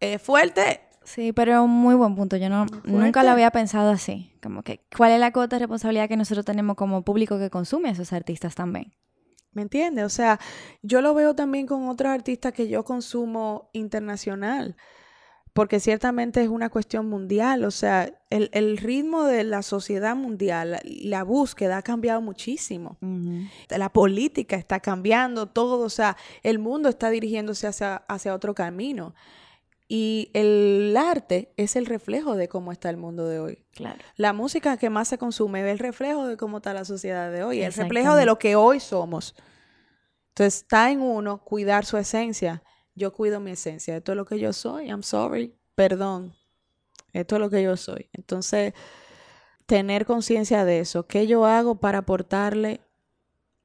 [0.00, 0.80] es fuerte.
[1.04, 2.36] Sí, pero un muy buen punto.
[2.36, 4.32] Yo no nunca lo había pensado así.
[4.42, 7.90] Como que, ¿cuál es la cuota de responsabilidad que nosotros tenemos como público que consume
[7.90, 8.94] a esos artistas también?
[9.52, 10.04] ¿Me entiendes?
[10.04, 10.40] O sea,
[10.80, 14.76] yo lo veo también con otros artistas que yo consumo internacional
[15.52, 21.24] porque ciertamente es una cuestión mundial, o sea, el, ritmo de la sociedad mundial, la
[21.24, 22.96] búsqueda ha cambiado muchísimo.
[23.68, 29.14] La política está cambiando todo, o sea, el mundo está dirigiéndose hacia, hacia otro camino.
[29.88, 33.58] Y el arte es el reflejo de cómo está el mundo de hoy.
[33.74, 33.98] Claro.
[34.16, 37.44] La música que más se consume es el reflejo de cómo está la sociedad de
[37.44, 39.34] hoy, el reflejo de lo que hoy somos.
[40.28, 42.62] Entonces está en uno cuidar su esencia
[42.94, 46.34] yo cuido mi esencia, esto es lo que yo soy, I'm sorry, perdón,
[47.12, 48.08] esto es lo que yo soy.
[48.12, 48.74] Entonces,
[49.66, 52.80] tener conciencia de eso, qué yo hago para aportarle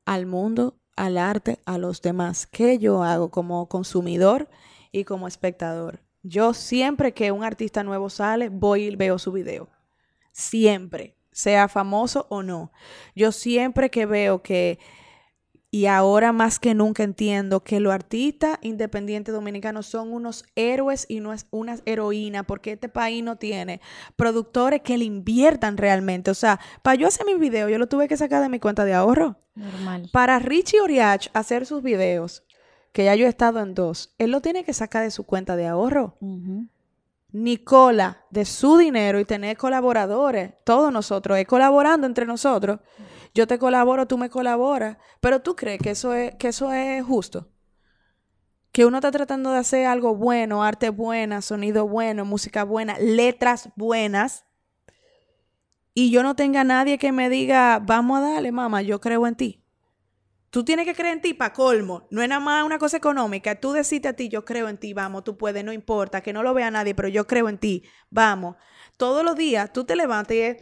[0.06, 4.50] al mundo, al arte, a los demás, qué yo hago como consumidor
[4.92, 6.02] y como espectador.
[6.24, 9.70] Yo siempre que un artista nuevo sale, voy y veo su video.
[10.32, 12.72] Siempre, sea famoso o no.
[13.16, 14.80] Yo siempre que veo que
[15.70, 21.20] y ahora más que nunca entiendo que los artistas independientes dominicanos son unos héroes y
[21.20, 23.82] no es una heroína, porque este país no tiene
[24.16, 26.32] productores que le inviertan realmente.
[26.32, 28.86] O sea, para yo hacer mi video, yo lo tuve que sacar de mi cuenta
[28.86, 29.36] de ahorro.
[29.56, 30.10] Normal.
[30.14, 32.44] Para Richie Oriach hacer sus videos,
[32.94, 35.58] que ya yo he estado en dos, él lo tiene que sacar de su cuenta
[35.58, 36.18] de ahorro.
[37.34, 42.80] Nicola, de su dinero y tener colaboradores, todos nosotros, es colaborando entre nosotros
[43.38, 47.04] yo te colaboro, tú me colaboras, pero tú crees que eso es, que eso es
[47.06, 47.52] justo.
[48.72, 53.70] Que uno está tratando de hacer algo bueno, arte buena, sonido bueno, música buena, letras
[53.76, 54.44] buenas,
[55.94, 59.36] y yo no tenga nadie que me diga, vamos a darle, mamá, yo creo en
[59.36, 59.64] ti.
[60.50, 62.08] Tú tienes que creer en ti para colmo.
[62.10, 63.60] No es nada más una cosa económica.
[63.60, 66.42] Tú deciste a ti, yo creo en ti, vamos, tú puedes, no importa, que no
[66.42, 68.56] lo vea nadie, pero yo creo en ti, vamos.
[68.98, 70.58] Todos los días tú te levantas y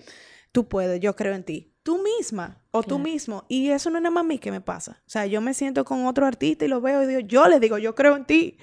[0.52, 3.46] tú puedes, yo creo en ti tú misma o tú mismo.
[3.48, 5.04] Y eso no es nada más a mí que me pasa.
[5.06, 7.60] O sea, yo me siento con otro artista y lo veo y digo, yo le
[7.60, 8.58] digo, yo creo en ti.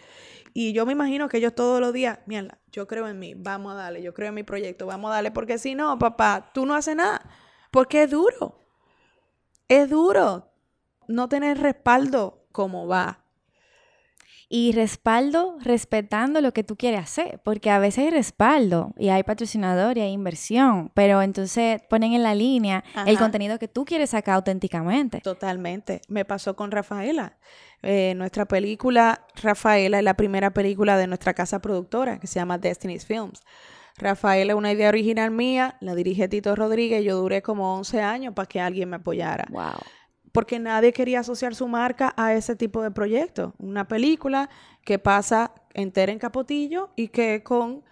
[0.52, 3.72] Y yo me imagino que ellos todos los días, mierda, yo creo en mí, vamos
[3.72, 6.66] a darle, yo creo en mi proyecto, vamos a darle, porque si no, papá, tú
[6.66, 7.22] no haces nada.
[7.70, 8.58] Porque es duro.
[9.68, 10.52] Es duro
[11.06, 13.21] no tener respaldo como va.
[14.54, 19.22] Y respaldo respetando lo que tú quieres hacer, porque a veces hay respaldo y hay
[19.22, 24.10] patrocinador y hay inversión, pero entonces ponen en la línea el contenido que tú quieres
[24.10, 25.22] sacar auténticamente.
[25.22, 26.02] Totalmente.
[26.08, 27.38] Me pasó con Rafaela.
[27.80, 32.58] Eh, nuestra película, Rafaela, es la primera película de nuestra casa productora que se llama
[32.58, 33.40] Destiny's Films.
[33.96, 38.34] Rafaela es una idea original mía, la dirige Tito Rodríguez, yo duré como 11 años
[38.34, 39.46] para que alguien me apoyara.
[39.48, 39.80] Wow
[40.32, 43.54] porque nadie quería asociar su marca a ese tipo de proyecto.
[43.58, 44.48] Una película
[44.84, 47.84] que pasa entera en Capotillo y que con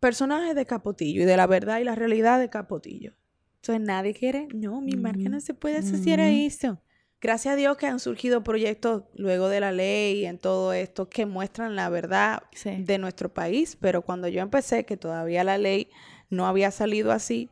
[0.00, 3.14] personajes de Capotillo y de la verdad y la realidad de Capotillo.
[3.56, 6.80] Entonces nadie quiere, no, mi marca no se puede asociar a eso.
[7.20, 11.08] Gracias a Dios que han surgido proyectos luego de la ley y en todo esto
[11.08, 15.90] que muestran la verdad de nuestro país, pero cuando yo empecé, que todavía la ley
[16.30, 17.50] no había salido así,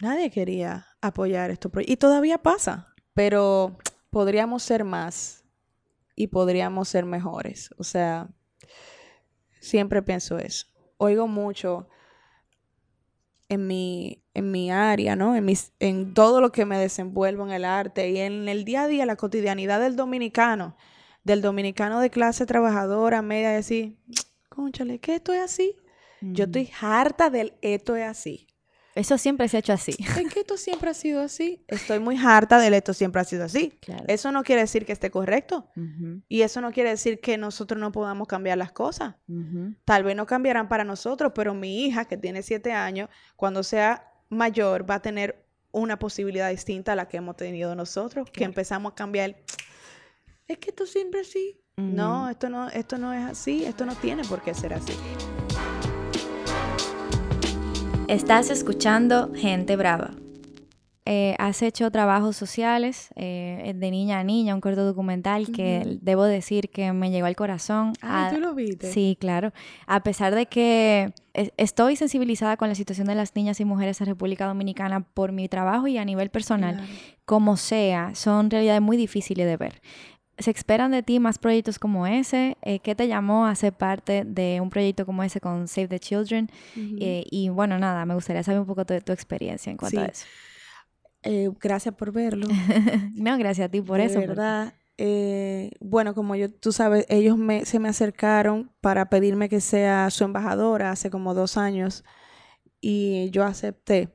[0.00, 1.92] nadie quería apoyar estos proyectos.
[1.92, 3.76] Y todavía pasa, pero
[4.08, 5.44] podríamos ser más
[6.16, 7.70] y podríamos ser mejores.
[7.76, 8.30] O sea,
[9.60, 10.66] siempre pienso eso.
[10.96, 11.88] Oigo mucho
[13.48, 15.36] en mi, en mi área, ¿no?
[15.36, 18.82] En, mis, en todo lo que me desenvuelvo en el arte y en el día
[18.82, 20.76] a día, la cotidianidad del dominicano,
[21.24, 23.98] del dominicano de clase trabajadora, media, decir,
[24.48, 25.76] conchale, ¿qué esto es así?
[26.20, 28.46] Yo estoy harta del esto es así.
[28.94, 29.94] Eso siempre se ha hecho así.
[30.18, 31.64] ¿En qué esto siempre ha sido así?
[31.68, 33.78] Estoy muy harta del esto siempre ha sido así.
[34.06, 35.68] Eso no quiere decir que esté correcto.
[36.28, 39.14] Y eso no quiere decir que nosotros no podamos cambiar las cosas.
[39.84, 44.12] Tal vez no cambiarán para nosotros, pero mi hija, que tiene siete años, cuando sea
[44.28, 48.92] mayor, va a tener una posibilidad distinta a la que hemos tenido nosotros, que empezamos
[48.92, 49.36] a cambiar.
[50.46, 51.58] Es que esto siempre es así.
[51.76, 53.64] No, esto no, esto no es así.
[53.64, 54.92] Esto no tiene por qué ser así.
[58.12, 60.10] Estás escuchando Gente Brava.
[61.06, 66.24] Eh, has hecho trabajos sociales eh, de niña a niña, un corto documental que debo
[66.24, 67.94] decir que me llegó al corazón.
[68.02, 68.92] Ah, ¿tú lo viste?
[68.92, 69.54] Sí, claro.
[69.86, 71.14] A pesar de que
[71.56, 75.48] estoy sensibilizada con la situación de las niñas y mujeres en República Dominicana por mi
[75.48, 76.86] trabajo y a nivel personal,
[77.24, 79.80] como sea, son realidades muy difíciles de ver
[80.38, 82.56] se esperan de ti más proyectos como ese.
[82.62, 85.98] Eh, ¿Qué te llamó a ser parte de un proyecto como ese con Save the
[85.98, 86.50] Children?
[86.76, 90.06] Eh, y bueno, nada, me gustaría saber un poco de tu experiencia en cuanto a
[90.06, 90.26] eso.
[91.22, 92.46] Eh, gracias por verlo.
[93.14, 94.18] no, gracias a ti por eso.
[94.20, 94.74] verdad.
[95.80, 100.24] bueno, como yo, tú sabes, ellos me, se me acercaron para pedirme que sea su
[100.24, 102.04] embajadora hace como dos años
[102.80, 104.08] y yo acepté,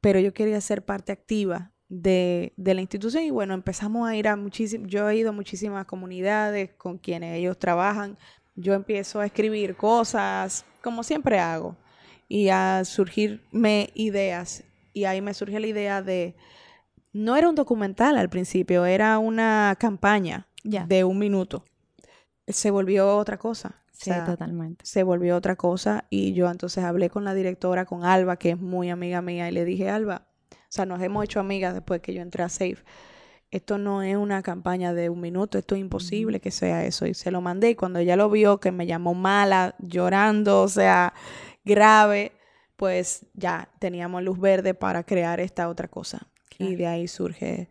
[0.00, 4.36] pero yo quería ser parte activa de, la institución y bueno, empezamos a ir a
[4.36, 8.18] muchísimas, yo he ido a muchísimas comunidades con quienes ellos trabajan,
[8.56, 11.76] yo empiezo a escribir cosas, como siempre hago,
[12.28, 16.34] y a surgirme ideas, y ahí me surge la idea de,
[17.12, 21.64] no era un documental al principio, era una campaña de un minuto,
[22.46, 23.80] se volvió otra cosa.
[23.92, 24.84] Sí, totalmente.
[24.84, 28.58] Se volvió otra cosa y yo entonces hablé con la directora, con Alba, que es
[28.58, 30.26] muy amiga mía, y le dije, Alba,
[30.74, 32.78] sea, nos hemos hecho amigas después que yo entré a Safe.
[33.50, 37.06] Esto no es una campaña de un minuto, esto es imposible que sea eso.
[37.06, 40.68] Y se lo mandé y cuando ella lo vio, que me llamó mala, llorando, o
[40.68, 41.14] sea,
[41.64, 42.32] grave,
[42.74, 46.26] pues ya teníamos luz verde para crear esta otra cosa.
[46.58, 47.68] Y de ahí surge,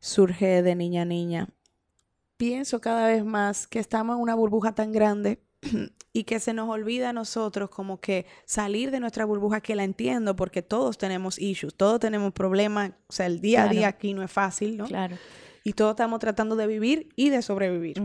[0.00, 1.48] surge de niña a niña.
[2.36, 5.40] Pienso cada vez más que estamos en una burbuja tan grande
[6.12, 9.84] y que se nos olvida a nosotros como que salir de nuestra burbuja, que la
[9.84, 14.14] entiendo porque todos tenemos issues, todos tenemos problemas, o sea, el día a día aquí
[14.14, 14.86] no es fácil, ¿no?
[14.86, 15.16] Claro.
[15.62, 18.02] Y todos estamos tratando de vivir y de sobrevivir.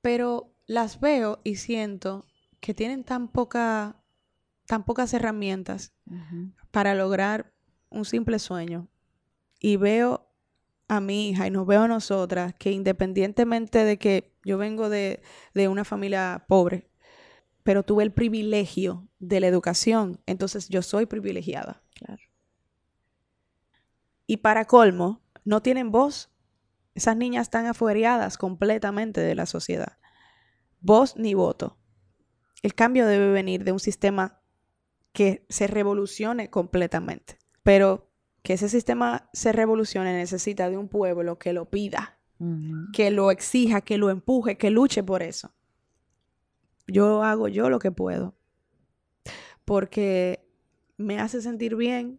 [0.00, 2.26] Pero las veo y siento
[2.60, 3.96] que tienen tan poca
[4.70, 5.92] tan pocas herramientas
[6.70, 7.52] para lograr
[7.88, 8.86] un simple sueño.
[9.58, 10.30] Y veo
[10.86, 15.22] a mi hija y nos veo a nosotras que independientemente de que yo vengo de,
[15.54, 16.90] una familia pobre,
[17.62, 21.82] pero tuve el privilegio de la educación, entonces yo soy privilegiada.
[21.94, 22.22] Claro.
[24.26, 26.30] Y para colmo, no tienen voz.
[26.94, 29.98] Esas niñas están afuereadas completamente de la sociedad.
[30.80, 31.78] Voz ni voto.
[32.62, 34.40] El cambio debe venir de un sistema
[35.12, 37.38] que se revolucione completamente.
[37.62, 38.10] Pero
[38.42, 42.19] que ese sistema se revolucione necesita de un pueblo que lo pida,
[42.92, 45.52] que lo exija, que lo empuje, que luche por eso.
[46.86, 48.34] Yo hago yo lo que puedo,
[49.64, 50.48] porque
[50.96, 52.18] me hace sentir bien.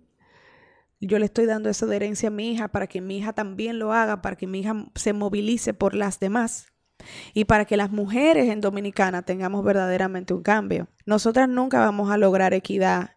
[0.99, 3.91] Yo le estoy dando esa herencia a mi hija para que mi hija también lo
[3.91, 6.72] haga, para que mi hija se movilice por las demás
[7.34, 10.88] y para que las mujeres en Dominicana tengamos verdaderamente un cambio.
[11.05, 13.15] Nosotras nunca vamos a lograr equidad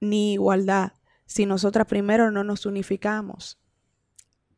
[0.00, 0.92] ni igualdad
[1.26, 3.59] si nosotras primero no nos unificamos.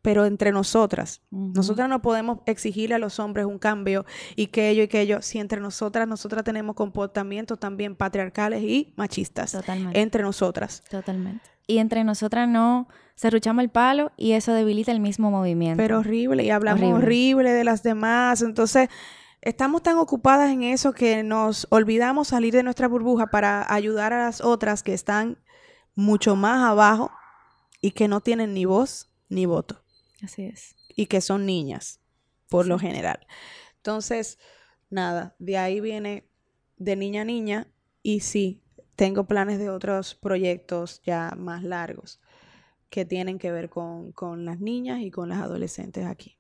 [0.03, 1.23] Pero entre nosotras.
[1.31, 5.23] Nosotras no podemos exigirle a los hombres un cambio y que ello y que ello,
[5.23, 9.53] si entre nosotras, nosotras tenemos comportamientos también patriarcales y machistas.
[9.53, 10.01] Totalmente.
[10.01, 10.83] Entre nosotras.
[10.91, 11.49] Totalmente.
[11.69, 15.77] Y entre nosotras no cerruchamos el palo y eso debilita el mismo movimiento.
[15.77, 18.43] Pero horrible, y hablamos horrible, de las demás.
[18.43, 18.89] Entonces,
[19.41, 24.25] estamos tan ocupadas en eso que nos olvidamos salir de nuestra burbuja para ayudar a
[24.25, 25.39] las otras que están
[25.95, 27.13] mucho más abajo
[27.81, 29.83] y que no tienen ni voz ni voto.
[30.23, 30.77] Así es.
[30.95, 32.01] Y que son niñas,
[32.49, 33.27] por lo general.
[33.77, 34.39] Entonces,
[34.91, 36.29] nada, de ahí viene
[36.77, 37.67] de niña a niña
[38.03, 38.63] y sí,
[38.97, 42.21] tengo planes de otros proyectos ya más largos
[42.91, 44.13] que tienen que ver con,
[44.45, 46.37] las niñas y con las adolescentes aquí.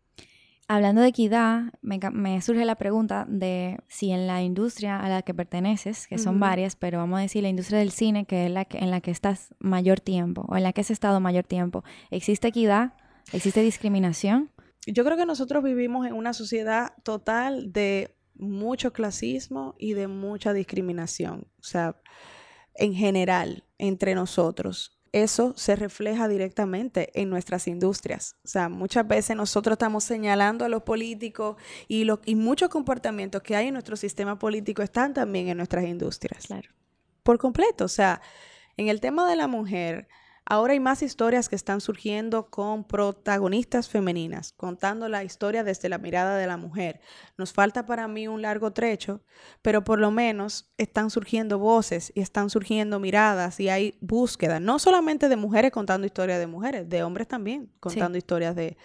[0.68, 5.34] Hablando de equidad, me, surge la pregunta de si en la industria a la que
[5.34, 8.64] perteneces, que son varias, pero vamos a decir la industria del cine, que es la
[8.66, 11.84] que, en la que estás mayor tiempo o en la que has estado mayor tiempo,
[12.10, 12.92] ¿existe equidad
[13.32, 14.50] ¿Existe discriminación?
[14.86, 20.52] Yo creo que nosotros vivimos en una sociedad total de mucho clasismo y de mucha
[20.52, 21.46] discriminación.
[21.60, 21.96] O sea,
[22.74, 24.98] en general, entre nosotros.
[25.12, 28.36] Eso se refleja directamente en nuestras industrias.
[28.44, 31.56] O sea, muchas veces nosotros estamos señalando a los políticos
[31.86, 36.46] y, y muchos comportamientos que hay en nuestro sistema político están también en nuestras industrias.
[36.46, 36.70] Claro.
[37.22, 37.84] Por completo.
[37.84, 38.22] O sea,
[38.78, 40.08] en el tema de la mujer,
[40.44, 45.98] Ahora hay más historias que están surgiendo con protagonistas femeninas, contando la historia desde la
[45.98, 47.00] mirada de la mujer.
[47.38, 49.22] Nos falta para mí un largo trecho,
[49.62, 54.78] pero por lo menos están surgiendo voces y están surgiendo miradas y hay búsqueda, no
[54.78, 58.76] solamente de mujeres contando historias de mujeres, de hombres también contando historias de,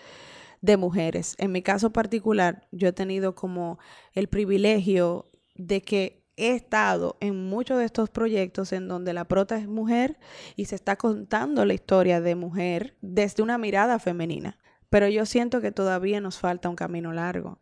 [0.62, 1.36] de mujeres.
[1.40, 3.80] En mi caso particular, yo he tenido como
[4.14, 9.58] el privilegio de que he estado en muchos de estos proyectos en donde la prota
[9.58, 10.18] es mujer
[10.56, 14.58] y se está contando la historia de mujer desde una mirada femenina.
[14.90, 17.60] Pero yo siento que todavía nos falta un camino largo.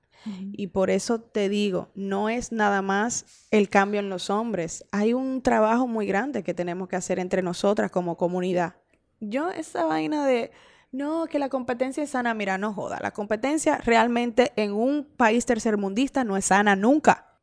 [0.54, 4.84] Y por eso te digo, no es nada más el cambio en los hombres.
[4.92, 8.74] Hay un trabajo muy grande que tenemos que hacer entre nosotras como comunidad.
[9.20, 10.52] Yo esa vaina de,
[10.92, 13.00] no, que la competencia es sana, mira, no joda.
[13.04, 17.35] La competencia realmente en un país tercermundista no es sana nunca.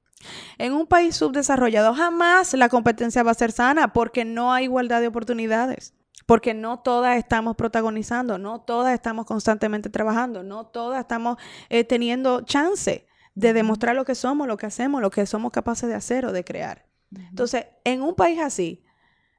[0.59, 5.01] En un país subdesarrollado jamás la competencia va a ser sana porque no hay igualdad
[5.01, 5.95] de oportunidades,
[6.27, 11.37] porque no todas estamos protagonizando, no todas estamos constantemente trabajando, no todas estamos
[11.69, 15.89] eh, teniendo chance de demostrar lo que somos, lo que hacemos, lo que somos capaces
[15.89, 16.87] de hacer o de crear.
[17.15, 18.85] Entonces, en un país así,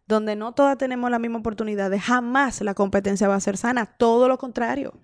[0.07, 4.27] donde no todas tenemos la misma oportunidad, jamás la competencia va a ser sana, todo
[4.27, 4.99] lo contrario.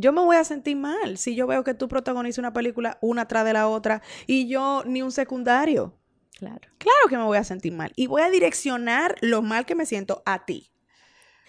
[0.00, 3.28] Yo me voy a sentir mal si yo veo que tú protagonizas una película una
[3.28, 5.94] tras de la otra y yo ni un secundario.
[6.38, 6.70] Claro.
[6.78, 7.92] Claro que me voy a sentir mal.
[7.96, 10.72] Y voy a direccionar lo mal que me siento a ti.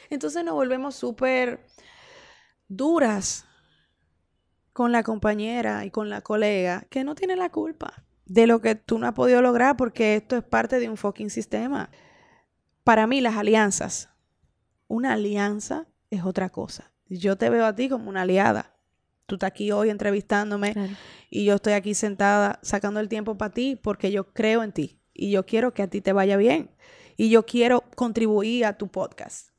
[0.09, 1.65] Entonces nos volvemos súper
[2.67, 3.45] duras
[4.73, 8.75] con la compañera y con la colega que no tiene la culpa de lo que
[8.75, 11.89] tú no has podido lograr porque esto es parte de un fucking sistema.
[12.83, 14.09] Para mí las alianzas,
[14.89, 18.73] una alianza es otra cosa yo te veo a ti como una aliada.
[19.25, 20.97] Tú estás aquí hoy entrevistándome
[21.29, 24.99] y yo estoy aquí sentada sacando el tiempo para ti porque yo creo en ti
[25.13, 26.71] y yo quiero que a ti te vaya bien
[27.17, 29.51] y yo quiero contribuir a tu podcast.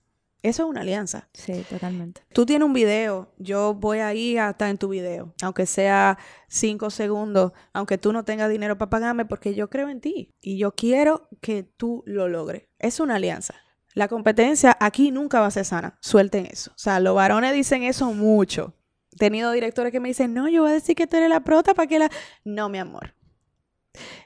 [0.43, 1.29] Eso es una alianza.
[1.33, 2.23] Sí, totalmente.
[2.33, 6.91] Tú tienes un video, yo voy a ir hasta en tu video, aunque sea cinco
[6.91, 10.73] segundos, aunque tú no tengas dinero para pagarme, porque yo creo en ti y yo
[10.73, 12.65] quiero que tú lo logres.
[12.81, 13.55] Es una alianza.
[13.95, 15.99] La competencia aquí nunca va a ser sana.
[16.01, 16.71] Suelten eso.
[16.71, 18.75] O sea, los varones dicen eso mucho.
[19.13, 21.41] He tenido directores que me dicen, no, yo voy a decir que tú eres la
[21.41, 22.11] prota para que la...
[22.45, 23.15] No, mi amor.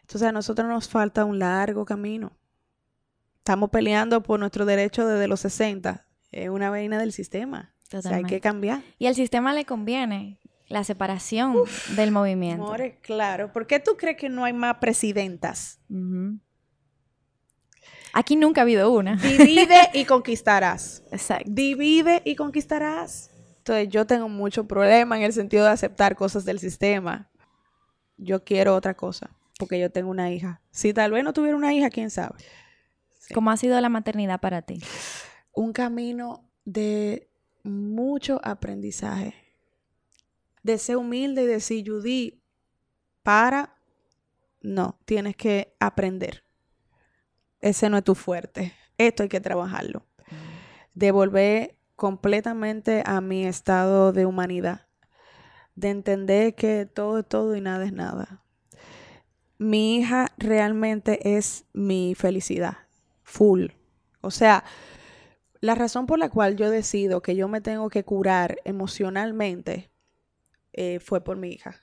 [0.03, 2.39] Entonces a nosotros nos falta un largo camino.
[3.39, 6.07] Estamos peleando por nuestro derecho desde los 60.
[6.31, 7.75] Es una vaina del sistema.
[7.93, 8.83] O sea, hay que cambiar.
[8.99, 11.57] Y al sistema le conviene la separación
[11.95, 12.65] del movimiento.
[12.65, 13.53] Amores, claro.
[13.53, 15.81] ¿Por qué tú crees que no hay más presidentas?
[18.19, 19.17] Aquí nunca ha habido una.
[19.17, 21.03] Divide y conquistarás.
[21.13, 21.51] Exacto.
[21.53, 23.31] Divide y conquistarás.
[23.59, 27.31] Entonces yo tengo mucho problema en el sentido de aceptar cosas del sistema.
[28.17, 30.63] Yo quiero otra cosa, porque yo tengo una hija.
[30.71, 32.37] Si tal vez no tuviera una hija, quién sabe.
[33.35, 34.83] ¿Cómo ha sido la maternidad para ti?
[35.53, 37.29] Un camino de
[37.65, 39.35] mucho aprendizaje.
[40.63, 42.41] De ser humilde y decir, Judy,
[43.23, 43.77] para,
[44.63, 46.46] no, tienes que aprender
[47.67, 48.73] ese no es tu fuerte.
[48.99, 50.07] Esto hay que trabajarlo.
[50.95, 54.87] Devolver completamente a mi estado de humanidad.
[55.75, 58.43] De entender que todo es todo y nada es nada.
[59.59, 62.77] Mi hija realmente es mi felicidad.
[63.23, 63.69] Full.
[64.21, 64.65] O sea,
[65.61, 69.91] la razón por la cual yo decido que yo me tengo que curar emocionalmente
[70.73, 71.75] eh, fue por mi hija.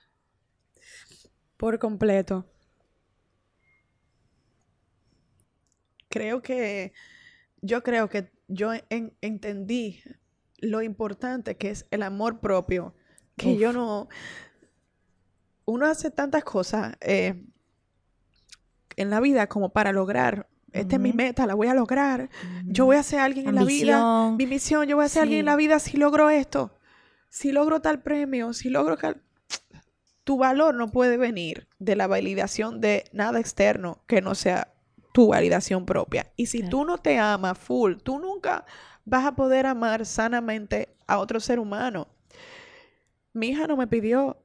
[1.57, 2.52] Por completo.
[6.13, 6.93] Creo que,
[7.63, 10.03] yo creo que yo entendí
[10.59, 12.93] lo importante que es el amor propio,
[13.35, 14.09] que yo no,
[15.65, 17.43] uno hace tantas cosas eh,
[18.95, 22.29] en la vida como para lograr esta es mi meta, la voy a lograr.
[22.65, 24.31] Yo voy a ser alguien en la vida.
[24.37, 26.77] Mi misión, yo voy a ser alguien en la vida si logro esto.
[27.29, 29.23] Si logro tal premio, si logro tal...
[30.23, 34.72] Tu valor no puede venir de la validación de nada externo que no sea
[35.13, 36.27] tu validación propia.
[36.35, 38.65] Y si tú no te amas full, tú nunca
[39.05, 42.09] vas a poder amar sanamente a otro ser humano.
[43.31, 44.43] Mi hija no me pidió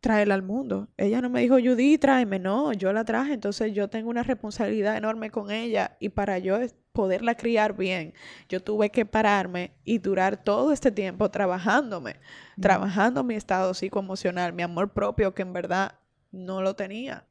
[0.00, 0.88] traerla al mundo.
[0.96, 2.38] Ella no me dijo, Judy, tráeme.
[2.38, 3.32] No, yo la traje.
[3.32, 6.58] Entonces yo tengo una responsabilidad enorme con ella y para yo
[6.92, 8.14] poderla criar bien,
[8.48, 12.16] yo tuve que pararme y durar todo este tiempo trabajándome,
[12.60, 15.94] trabajando mi estado psicoemocional, mi amor propio, que en verdad
[16.32, 17.29] no lo tenía.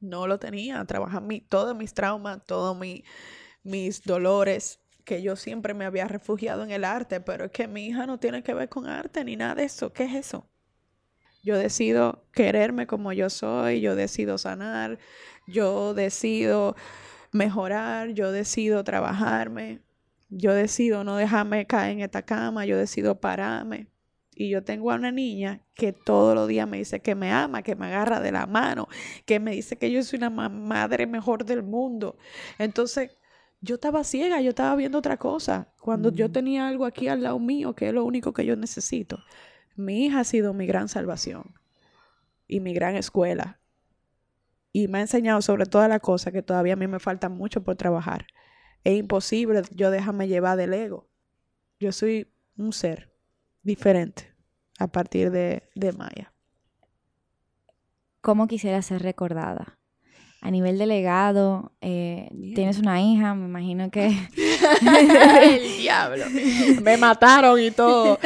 [0.00, 0.84] No lo tenía.
[0.84, 2.76] Trabajar mi, todos mis traumas, todos
[3.62, 7.86] mis dolores, que yo siempre me había refugiado en el arte, pero es que mi
[7.86, 9.92] hija no tiene que ver con arte ni nada de eso.
[9.92, 10.46] ¿Qué es eso?
[11.42, 14.98] Yo decido quererme como yo soy, yo decido sanar,
[15.46, 16.76] yo decido
[17.32, 19.80] mejorar, yo decido trabajarme,
[20.28, 23.88] yo decido no dejarme caer en esta cama, yo decido pararme.
[24.40, 27.62] Y yo tengo a una niña que todos los días me dice que me ama,
[27.62, 28.88] que me agarra de la mano,
[29.26, 32.16] que me dice que yo soy una madre mejor del mundo.
[32.58, 33.18] Entonces,
[33.60, 35.74] yo estaba ciega, yo estaba viendo otra cosa.
[35.78, 39.18] Cuando yo tenía algo aquí al lado mío, que es lo único que yo necesito.
[39.76, 41.52] Mi hija ha sido mi gran salvación
[42.48, 43.60] y mi gran escuela.
[44.72, 47.62] Y me ha enseñado sobre todas las cosas que todavía a mí me falta mucho
[47.62, 48.26] por trabajar.
[48.84, 51.10] Es imposible yo dejarme llevar del ego.
[51.78, 53.12] Yo soy un ser
[53.62, 54.29] diferente
[54.80, 56.32] a partir de, de Maya.
[58.20, 59.80] ¿Cómo quisiera ser recordada?
[60.42, 64.06] a nivel de legado, eh, tienes una hija, me imagino que...
[65.42, 66.24] el diablo.
[66.80, 68.18] Me mataron y todo.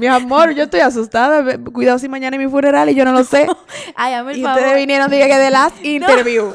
[0.00, 1.58] Mi amor, yo estoy asustada.
[1.58, 3.46] Cuidado si mañana es mi funeral y yo no lo sé.
[3.94, 6.52] Ay, el y ustedes vinieron dije que de last interview.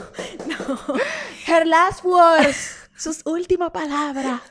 [0.48, 0.96] No.
[1.48, 2.76] Her last words.
[2.98, 4.42] Sus últimas palabras.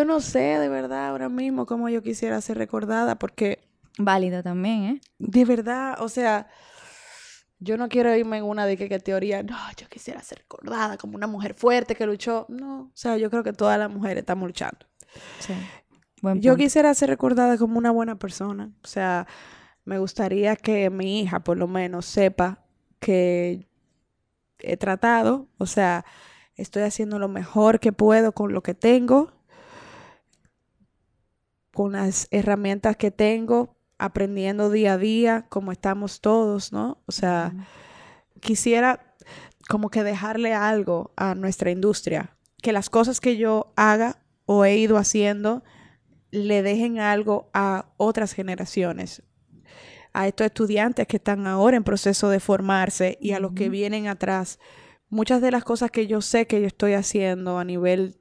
[0.00, 3.60] Yo no sé de verdad ahora mismo cómo yo quisiera ser recordada porque...
[3.98, 5.00] Válido también, ¿eh?
[5.18, 6.48] De verdad, o sea
[7.58, 11.16] yo no quiero irme en una de que, teoría, no, yo quisiera ser recordada como
[11.16, 12.46] una mujer fuerte que luchó.
[12.48, 14.86] No, o sea, yo creo que todas las mujeres estamos luchando.
[15.40, 15.52] Sí.
[16.36, 18.72] yo quisiera ser recordada como una buena persona.
[18.82, 19.26] O sea,
[19.84, 22.64] me gustaría que mi hija por lo menos sepa
[22.98, 23.68] que
[24.60, 26.06] he tratado, o sea,
[26.56, 29.32] estoy haciendo lo mejor que puedo con lo que tengo,
[31.72, 37.02] con las herramientas que tengo aprendiendo día a día, como estamos todos, ¿no?
[37.06, 37.52] O sea,
[38.40, 39.14] quisiera
[39.68, 44.76] como que dejarle algo a nuestra industria, que las cosas que yo haga o he
[44.78, 45.62] ido haciendo
[46.30, 49.22] le dejen algo a otras generaciones,
[50.12, 54.08] a estos estudiantes que están ahora en proceso de formarse y a los que vienen
[54.08, 54.58] atrás.
[55.08, 58.18] Muchas de las cosas que yo sé que yo estoy haciendo a nivel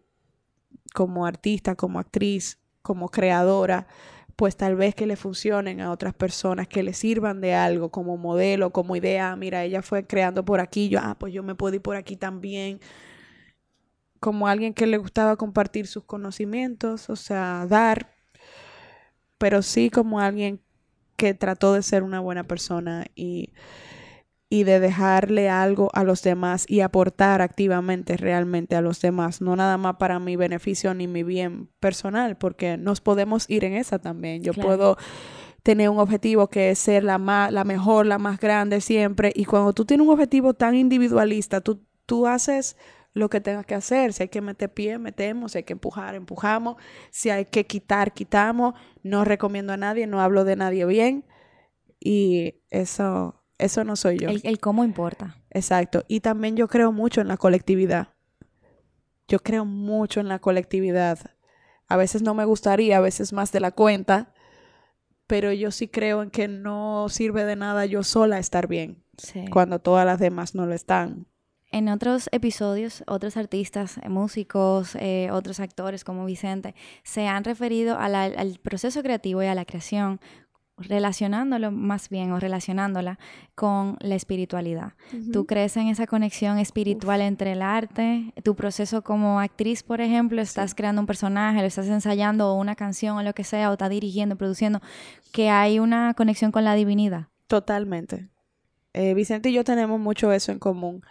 [0.94, 3.88] como artista, como actriz, como creadora,
[4.36, 8.18] pues tal vez que le funcionen a otras personas, que le sirvan de algo como
[8.18, 9.36] modelo, como idea.
[9.36, 12.16] Mira, ella fue creando por aquí, yo, ah, pues yo me puedo ir por aquí
[12.16, 12.80] también.
[14.20, 18.14] Como alguien que le gustaba compartir sus conocimientos, o sea, dar,
[19.38, 20.62] pero sí como alguien
[21.18, 23.52] que trató de ser una buena persona y
[24.50, 29.56] y de dejarle algo a los demás y aportar activamente realmente a los demás, no
[29.56, 34.00] nada más para mi beneficio ni mi bien personal, porque nos podemos ir en esa
[34.00, 34.42] también.
[34.42, 34.98] Yo puedo
[35.62, 39.46] tener un objetivo que es ser la más, la mejor, la más grande siempre, y
[39.46, 42.76] cuando tú tienes un objetivo tan individualista, tú, tú haces
[43.14, 44.14] lo que tengas que hacer.
[44.14, 45.52] Si hay que meter pie, metemos.
[45.52, 46.78] Si hay que empujar, empujamos.
[47.12, 48.76] Si hay que quitar, quitamos.
[49.04, 51.26] No recomiendo a nadie, no hablo de nadie bien.
[52.00, 54.30] Y eso eso no soy yo.
[54.30, 55.36] El, cómo importa.
[55.52, 56.04] Exacto.
[56.08, 58.10] Y también yo creo mucho en la colectividad.
[59.28, 61.20] Yo creo mucho en la colectividad.
[61.88, 64.34] A veces no me gustaría, a veces más de la cuenta,
[65.28, 69.04] pero yo sí creo en que no sirve de nada yo sola estar bien
[69.52, 71.28] cuando todas las demás no lo están.
[71.72, 77.98] En otros episodios, otros artistas, eh, músicos, eh, otros actores como Vicente, se han referido
[78.00, 80.20] al proceso creativo y a la creación
[80.80, 83.20] relacionándolo más bien o relacionándola
[83.56, 84.94] con la espiritualidad.
[85.32, 88.34] ¿Tú crees en esa conexión espiritual entre el arte?
[88.44, 92.76] Tu proceso como actriz, por ejemplo, estás creando un personaje, lo estás ensayando o una
[92.76, 94.82] canción o lo que sea, o estás dirigiendo, produciendo,
[95.32, 97.28] que hay una conexión con la divinidad.
[97.48, 98.30] Totalmente.
[98.94, 101.04] Eh, Vicente y yo tenemos mucho eso en común.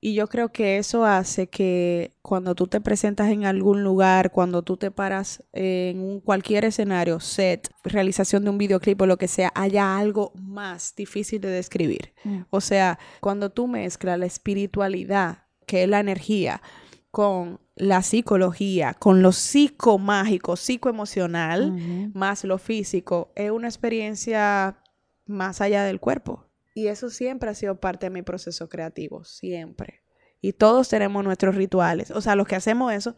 [0.00, 4.62] Y yo creo que eso hace que cuando tú te presentas en algún lugar, cuando
[4.62, 9.52] tú te paras en cualquier escenario, set, realización de un videoclip o lo que sea,
[9.54, 12.12] haya algo más difícil de describir.
[12.24, 12.40] Mm.
[12.50, 16.60] O sea, cuando tú mezclas la espiritualidad, que es la energía,
[17.10, 24.78] con la psicología, con lo psicomágico, psicoemocional, más lo físico, es una experiencia
[25.26, 26.45] más allá del cuerpo.
[26.76, 30.02] Y eso siempre ha sido parte de mi proceso creativo, siempre.
[30.42, 32.10] Y todos tenemos nuestros rituales.
[32.10, 33.16] O sea, los que hacemos eso,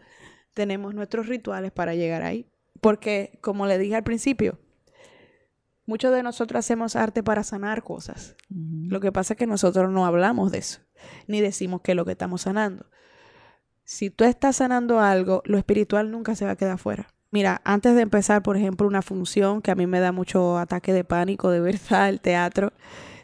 [0.54, 2.48] tenemos nuestros rituales para llegar ahí.
[2.80, 4.60] Porque, como le dije al principio,
[5.86, 8.36] muchos de nosotros hacemos arte para sanar cosas.
[8.48, 10.78] Lo que pasa es que nosotros no hablamos de eso,
[11.26, 12.86] ni decimos qué es lo que estamos sanando.
[13.82, 17.08] Si tú estás sanando algo, lo espiritual nunca se va a quedar fuera.
[17.32, 20.92] Mira, antes de empezar, por ejemplo, una función que a mí me da mucho ataque
[20.92, 22.72] de pánico, de verdad, el teatro,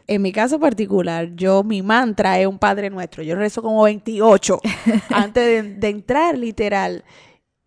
[0.07, 3.23] en mi caso particular, yo, mi mantra es un Padre Nuestro.
[3.23, 4.59] Yo rezo como 28.
[5.09, 7.03] Antes de, entrar, literal,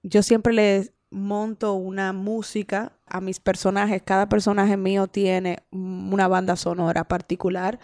[0.02, 4.02] yo siempre les monto una música a mis personajes.
[4.04, 7.80] Cada personaje mío tiene una banda sonora particular.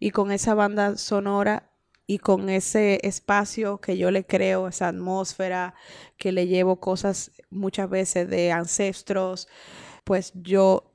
[0.00, 1.70] Y con esa banda sonora
[2.06, 5.74] y con ese espacio que yo le creo, esa atmósfera,
[6.16, 9.48] que le llevo cosas muchas veces de ancestros,
[10.04, 10.93] pues yo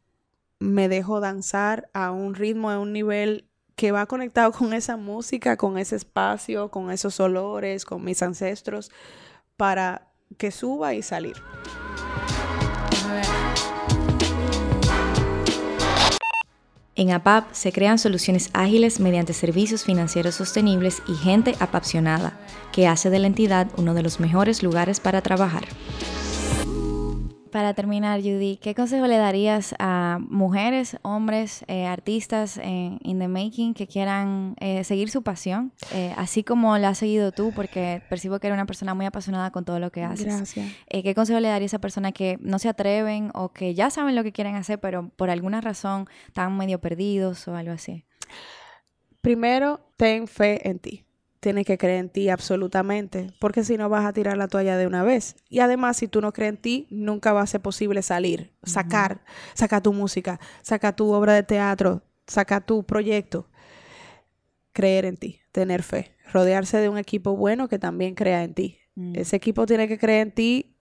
[0.60, 5.55] me dejo danzar a un ritmo, a un nivel que va conectado con esa música,
[5.55, 8.91] con ese espacio, con esos olores, con mis ancestros,
[9.55, 11.38] para que suba y salir.
[16.95, 22.38] En APAP se crean soluciones ágiles mediante servicios financieros sostenibles y gente apasionada,
[22.74, 25.64] que hace de la entidad uno de los mejores lugares para trabajar.
[27.52, 33.28] Para terminar, Judy, ¿qué consejo le darías a mujeres, hombres, eh, artistas en in the
[33.28, 38.04] making que quieran eh, seguir su pasión, eh, así como la has seguido tú, porque
[38.08, 40.26] percibo que eres una persona muy apasionada con todo lo que haces?
[40.26, 40.68] Gracias.
[40.88, 44.16] ¿Qué consejo le daría a esa persona que no se atreven o que ya saben
[44.16, 48.06] lo que quieren hacer, pero por alguna razón están medio perdidos o algo así?
[49.22, 51.09] Primero, ten fe en ti
[51.40, 54.88] tienes que creer en ti absolutamente, porque si no vas a tirar la toalla de
[54.88, 55.36] una vez.
[55.50, 59.22] Y además, si tú no crees en ti, nunca va a ser posible salir, sacar,
[59.54, 63.48] sacar tu música, sacar tu obra de teatro, sacar tu proyecto.
[64.74, 68.78] Creer en ti, tener fe, rodearse de un equipo bueno que también crea en ti.
[68.96, 69.16] Mm.
[69.16, 70.76] Ese equipo tiene que creer en ti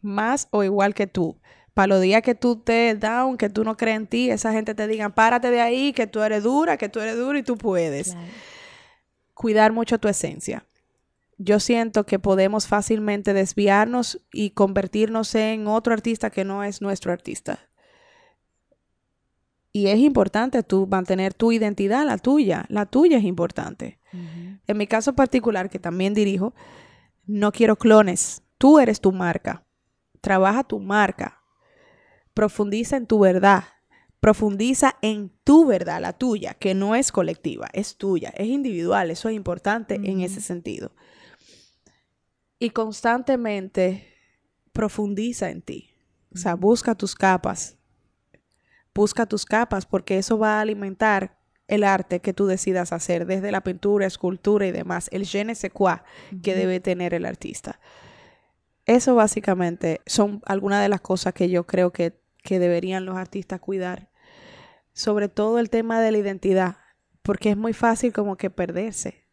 [0.00, 1.38] más o igual que tú.
[1.74, 4.74] Para los días que tú te down, que tú no crees en ti, esa gente
[4.74, 7.56] te diga, párate de ahí, que tú eres dura, que tú eres duro y tú
[7.56, 8.16] puedes
[9.38, 10.66] cuidar mucho tu esencia.
[11.38, 17.12] Yo siento que podemos fácilmente desviarnos y convertirnos en otro artista que no es nuestro
[17.12, 17.60] artista.
[19.70, 22.66] Y es importante tú mantener tu identidad, la tuya.
[22.68, 24.00] La tuya es importante.
[24.66, 26.52] En mi caso particular, que también dirijo,
[27.24, 28.42] no quiero clones.
[28.58, 29.62] Tú eres tu marca.
[30.20, 31.44] Trabaja tu marca.
[32.34, 33.62] Profundiza en tu verdad.
[34.20, 39.28] Profundiza en tu verdad, la tuya, que no es colectiva, es tuya, es individual, eso
[39.28, 40.92] es importante en ese sentido.
[42.58, 44.12] Y constantemente
[44.72, 45.94] profundiza en ti,
[46.34, 47.76] o sea, busca tus capas,
[48.92, 51.38] busca tus capas porque eso va a alimentar
[51.68, 55.54] el arte que tú decidas hacer, desde la pintura, escultura y demás, el je ne
[55.54, 56.00] sais quoi
[56.42, 57.78] que debe tener el artista.
[58.86, 62.18] Eso básicamente son algunas de las cosas que yo creo que
[62.48, 64.08] que deberían los artistas cuidar.
[64.94, 66.78] Sobre todo el tema de la identidad,
[67.20, 69.26] porque es muy fácil como que perderse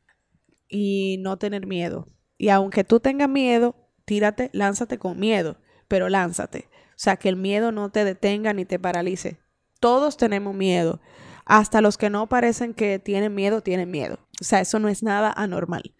[0.68, 2.09] y no tener miedo.
[2.38, 5.55] Y aunque tú tengas miedo, tírate, lánzate con miedo,
[5.88, 6.68] pero lánzate.
[6.89, 9.39] O sea, que el miedo no te detenga ni te paralice.
[9.80, 10.99] Todos tenemos miedo.
[11.45, 14.20] Hasta los que no parecen que tienen miedo, tienen miedo.
[14.41, 15.95] O sea, eso no es nada anormal.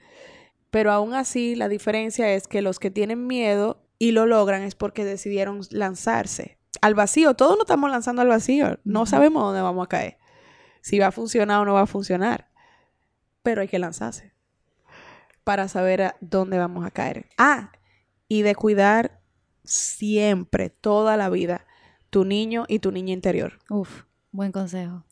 [0.70, 4.76] Pero aún así, la diferencia es que los que tienen miedo y lo logran es
[4.76, 7.34] porque decidieron lanzarse al vacío.
[7.36, 8.80] Todos nos estamos lanzando al vacío.
[8.84, 10.18] No sabemos dónde vamos a caer.
[10.82, 12.50] Si va a funcionar o no va a funcionar.
[13.44, 14.34] Pero hay que lanzarse
[15.44, 17.28] para saber a dónde vamos a caer.
[17.38, 17.72] Ah,
[18.28, 19.22] y de cuidar
[19.64, 21.66] siempre, toda la vida,
[22.10, 23.60] tu niño y tu niña interior.
[23.70, 25.06] Uf, buen consejo.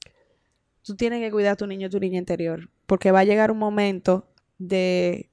[0.81, 3.51] Tú tienes que cuidar a tu niño y tu niña interior, porque va a llegar
[3.51, 5.29] un momento de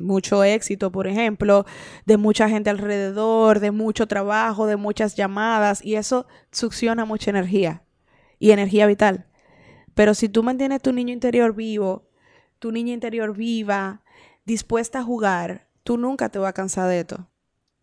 [0.00, 1.64] mucho éxito, por ejemplo,
[2.06, 7.82] de mucha gente alrededor, de mucho trabajo, de muchas llamadas, y eso succiona mucha energía
[8.38, 9.26] y energía vital.
[9.94, 12.08] Pero si tú mantienes tu niño interior vivo,
[12.58, 14.02] tu niña interior viva,
[14.44, 17.28] dispuesta a jugar, tú nunca te vas a cansar de esto.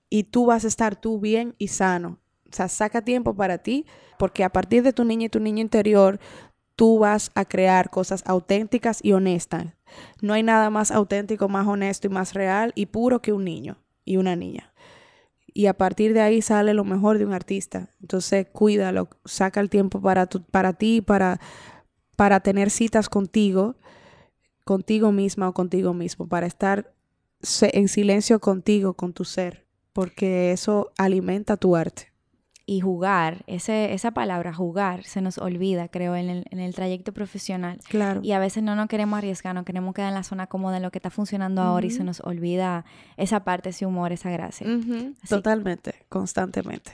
[0.10, 2.20] Y tú vas a estar tú bien y sano.
[2.50, 3.86] O sea, saca tiempo para ti,
[4.18, 6.20] porque a partir de tu niña y tu niño interior,
[6.76, 9.77] tú vas a crear cosas auténticas y honestas.
[10.22, 13.78] No hay nada más auténtico, más honesto y más real y puro que un niño
[14.06, 14.74] y una niña.
[15.54, 17.90] Y a partir de ahí sale lo mejor de un artista.
[18.02, 21.40] Entonces, cuídalo, saca el tiempo para, para ti, para,
[22.16, 23.76] para tener citas contigo,
[24.66, 26.94] contigo misma o contigo mismo, para estar
[27.62, 32.17] en silencio contigo, con tu ser, porque eso alimenta tu arte
[32.70, 37.14] y jugar, ese, esa palabra jugar se nos olvida, creo, en el, en el trayecto
[37.14, 37.80] profesional.
[37.88, 38.20] Claro.
[38.22, 40.84] Y a veces no nos queremos arriesgar, no queremos quedar en la zona cómoda en
[40.84, 42.84] lo que está funcionando ahora y se nos olvida
[43.16, 44.68] esa parte, ese humor, esa gracia.
[45.30, 46.92] Totalmente, constantemente.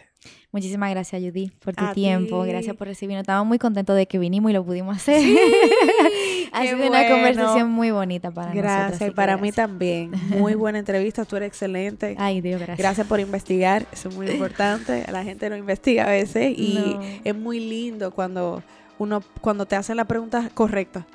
[0.52, 2.44] Muchísimas gracias, Judy, por tu tiempo.
[2.44, 3.24] Gracias por recibirnos.
[3.24, 5.20] Estamos muy contentos de que vinimos y lo pudimos hacer.
[6.60, 8.72] ha sido una conversación muy bonita para nosotros.
[8.72, 10.12] Gracias, y para mí también.
[10.38, 12.16] Muy buena entrevista, tú eres excelente.
[12.20, 12.78] Ay, Dios, gracias.
[12.78, 15.06] Gracias por investigar, eso es muy importante.
[15.12, 18.64] La gente no investiga a veces y es muy lindo cuando
[19.00, 21.06] uno cuando te hacen la pregunta correcta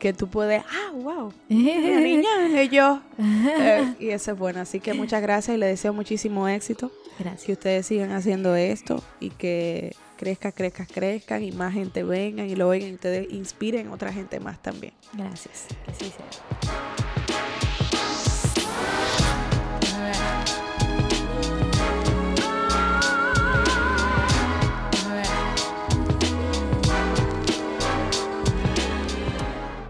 [0.00, 3.00] que tú puedes, ah, wow, niña, y yo.
[3.18, 4.60] Eh, y eso es bueno.
[4.60, 6.90] Así que muchas gracias y le deseo muchísimo éxito.
[7.18, 7.44] Gracias.
[7.44, 12.54] Que ustedes sigan haciendo esto y que crezca, crezca, crezcan y más gente vengan y
[12.54, 14.92] lo oigan y ustedes inspiren a otra gente más también.
[15.14, 15.66] Gracias.
[15.86, 16.26] Que así sea.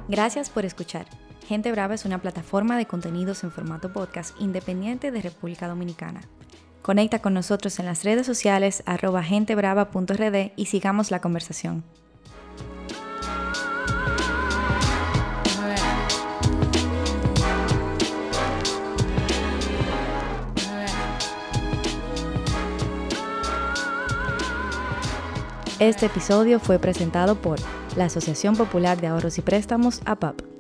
[0.07, 1.07] Gracias por escuchar.
[1.49, 6.20] Gente Brava es una plataforma de contenidos en formato podcast independiente de República Dominicana.
[6.83, 11.85] Conecta con nosotros en las redes sociales arroba gentebrava.rd y sigamos la conversación.
[25.78, 27.59] Este episodio fue presentado por
[27.97, 30.59] la Asociación Popular de Ahorros y Préstamos, APAP.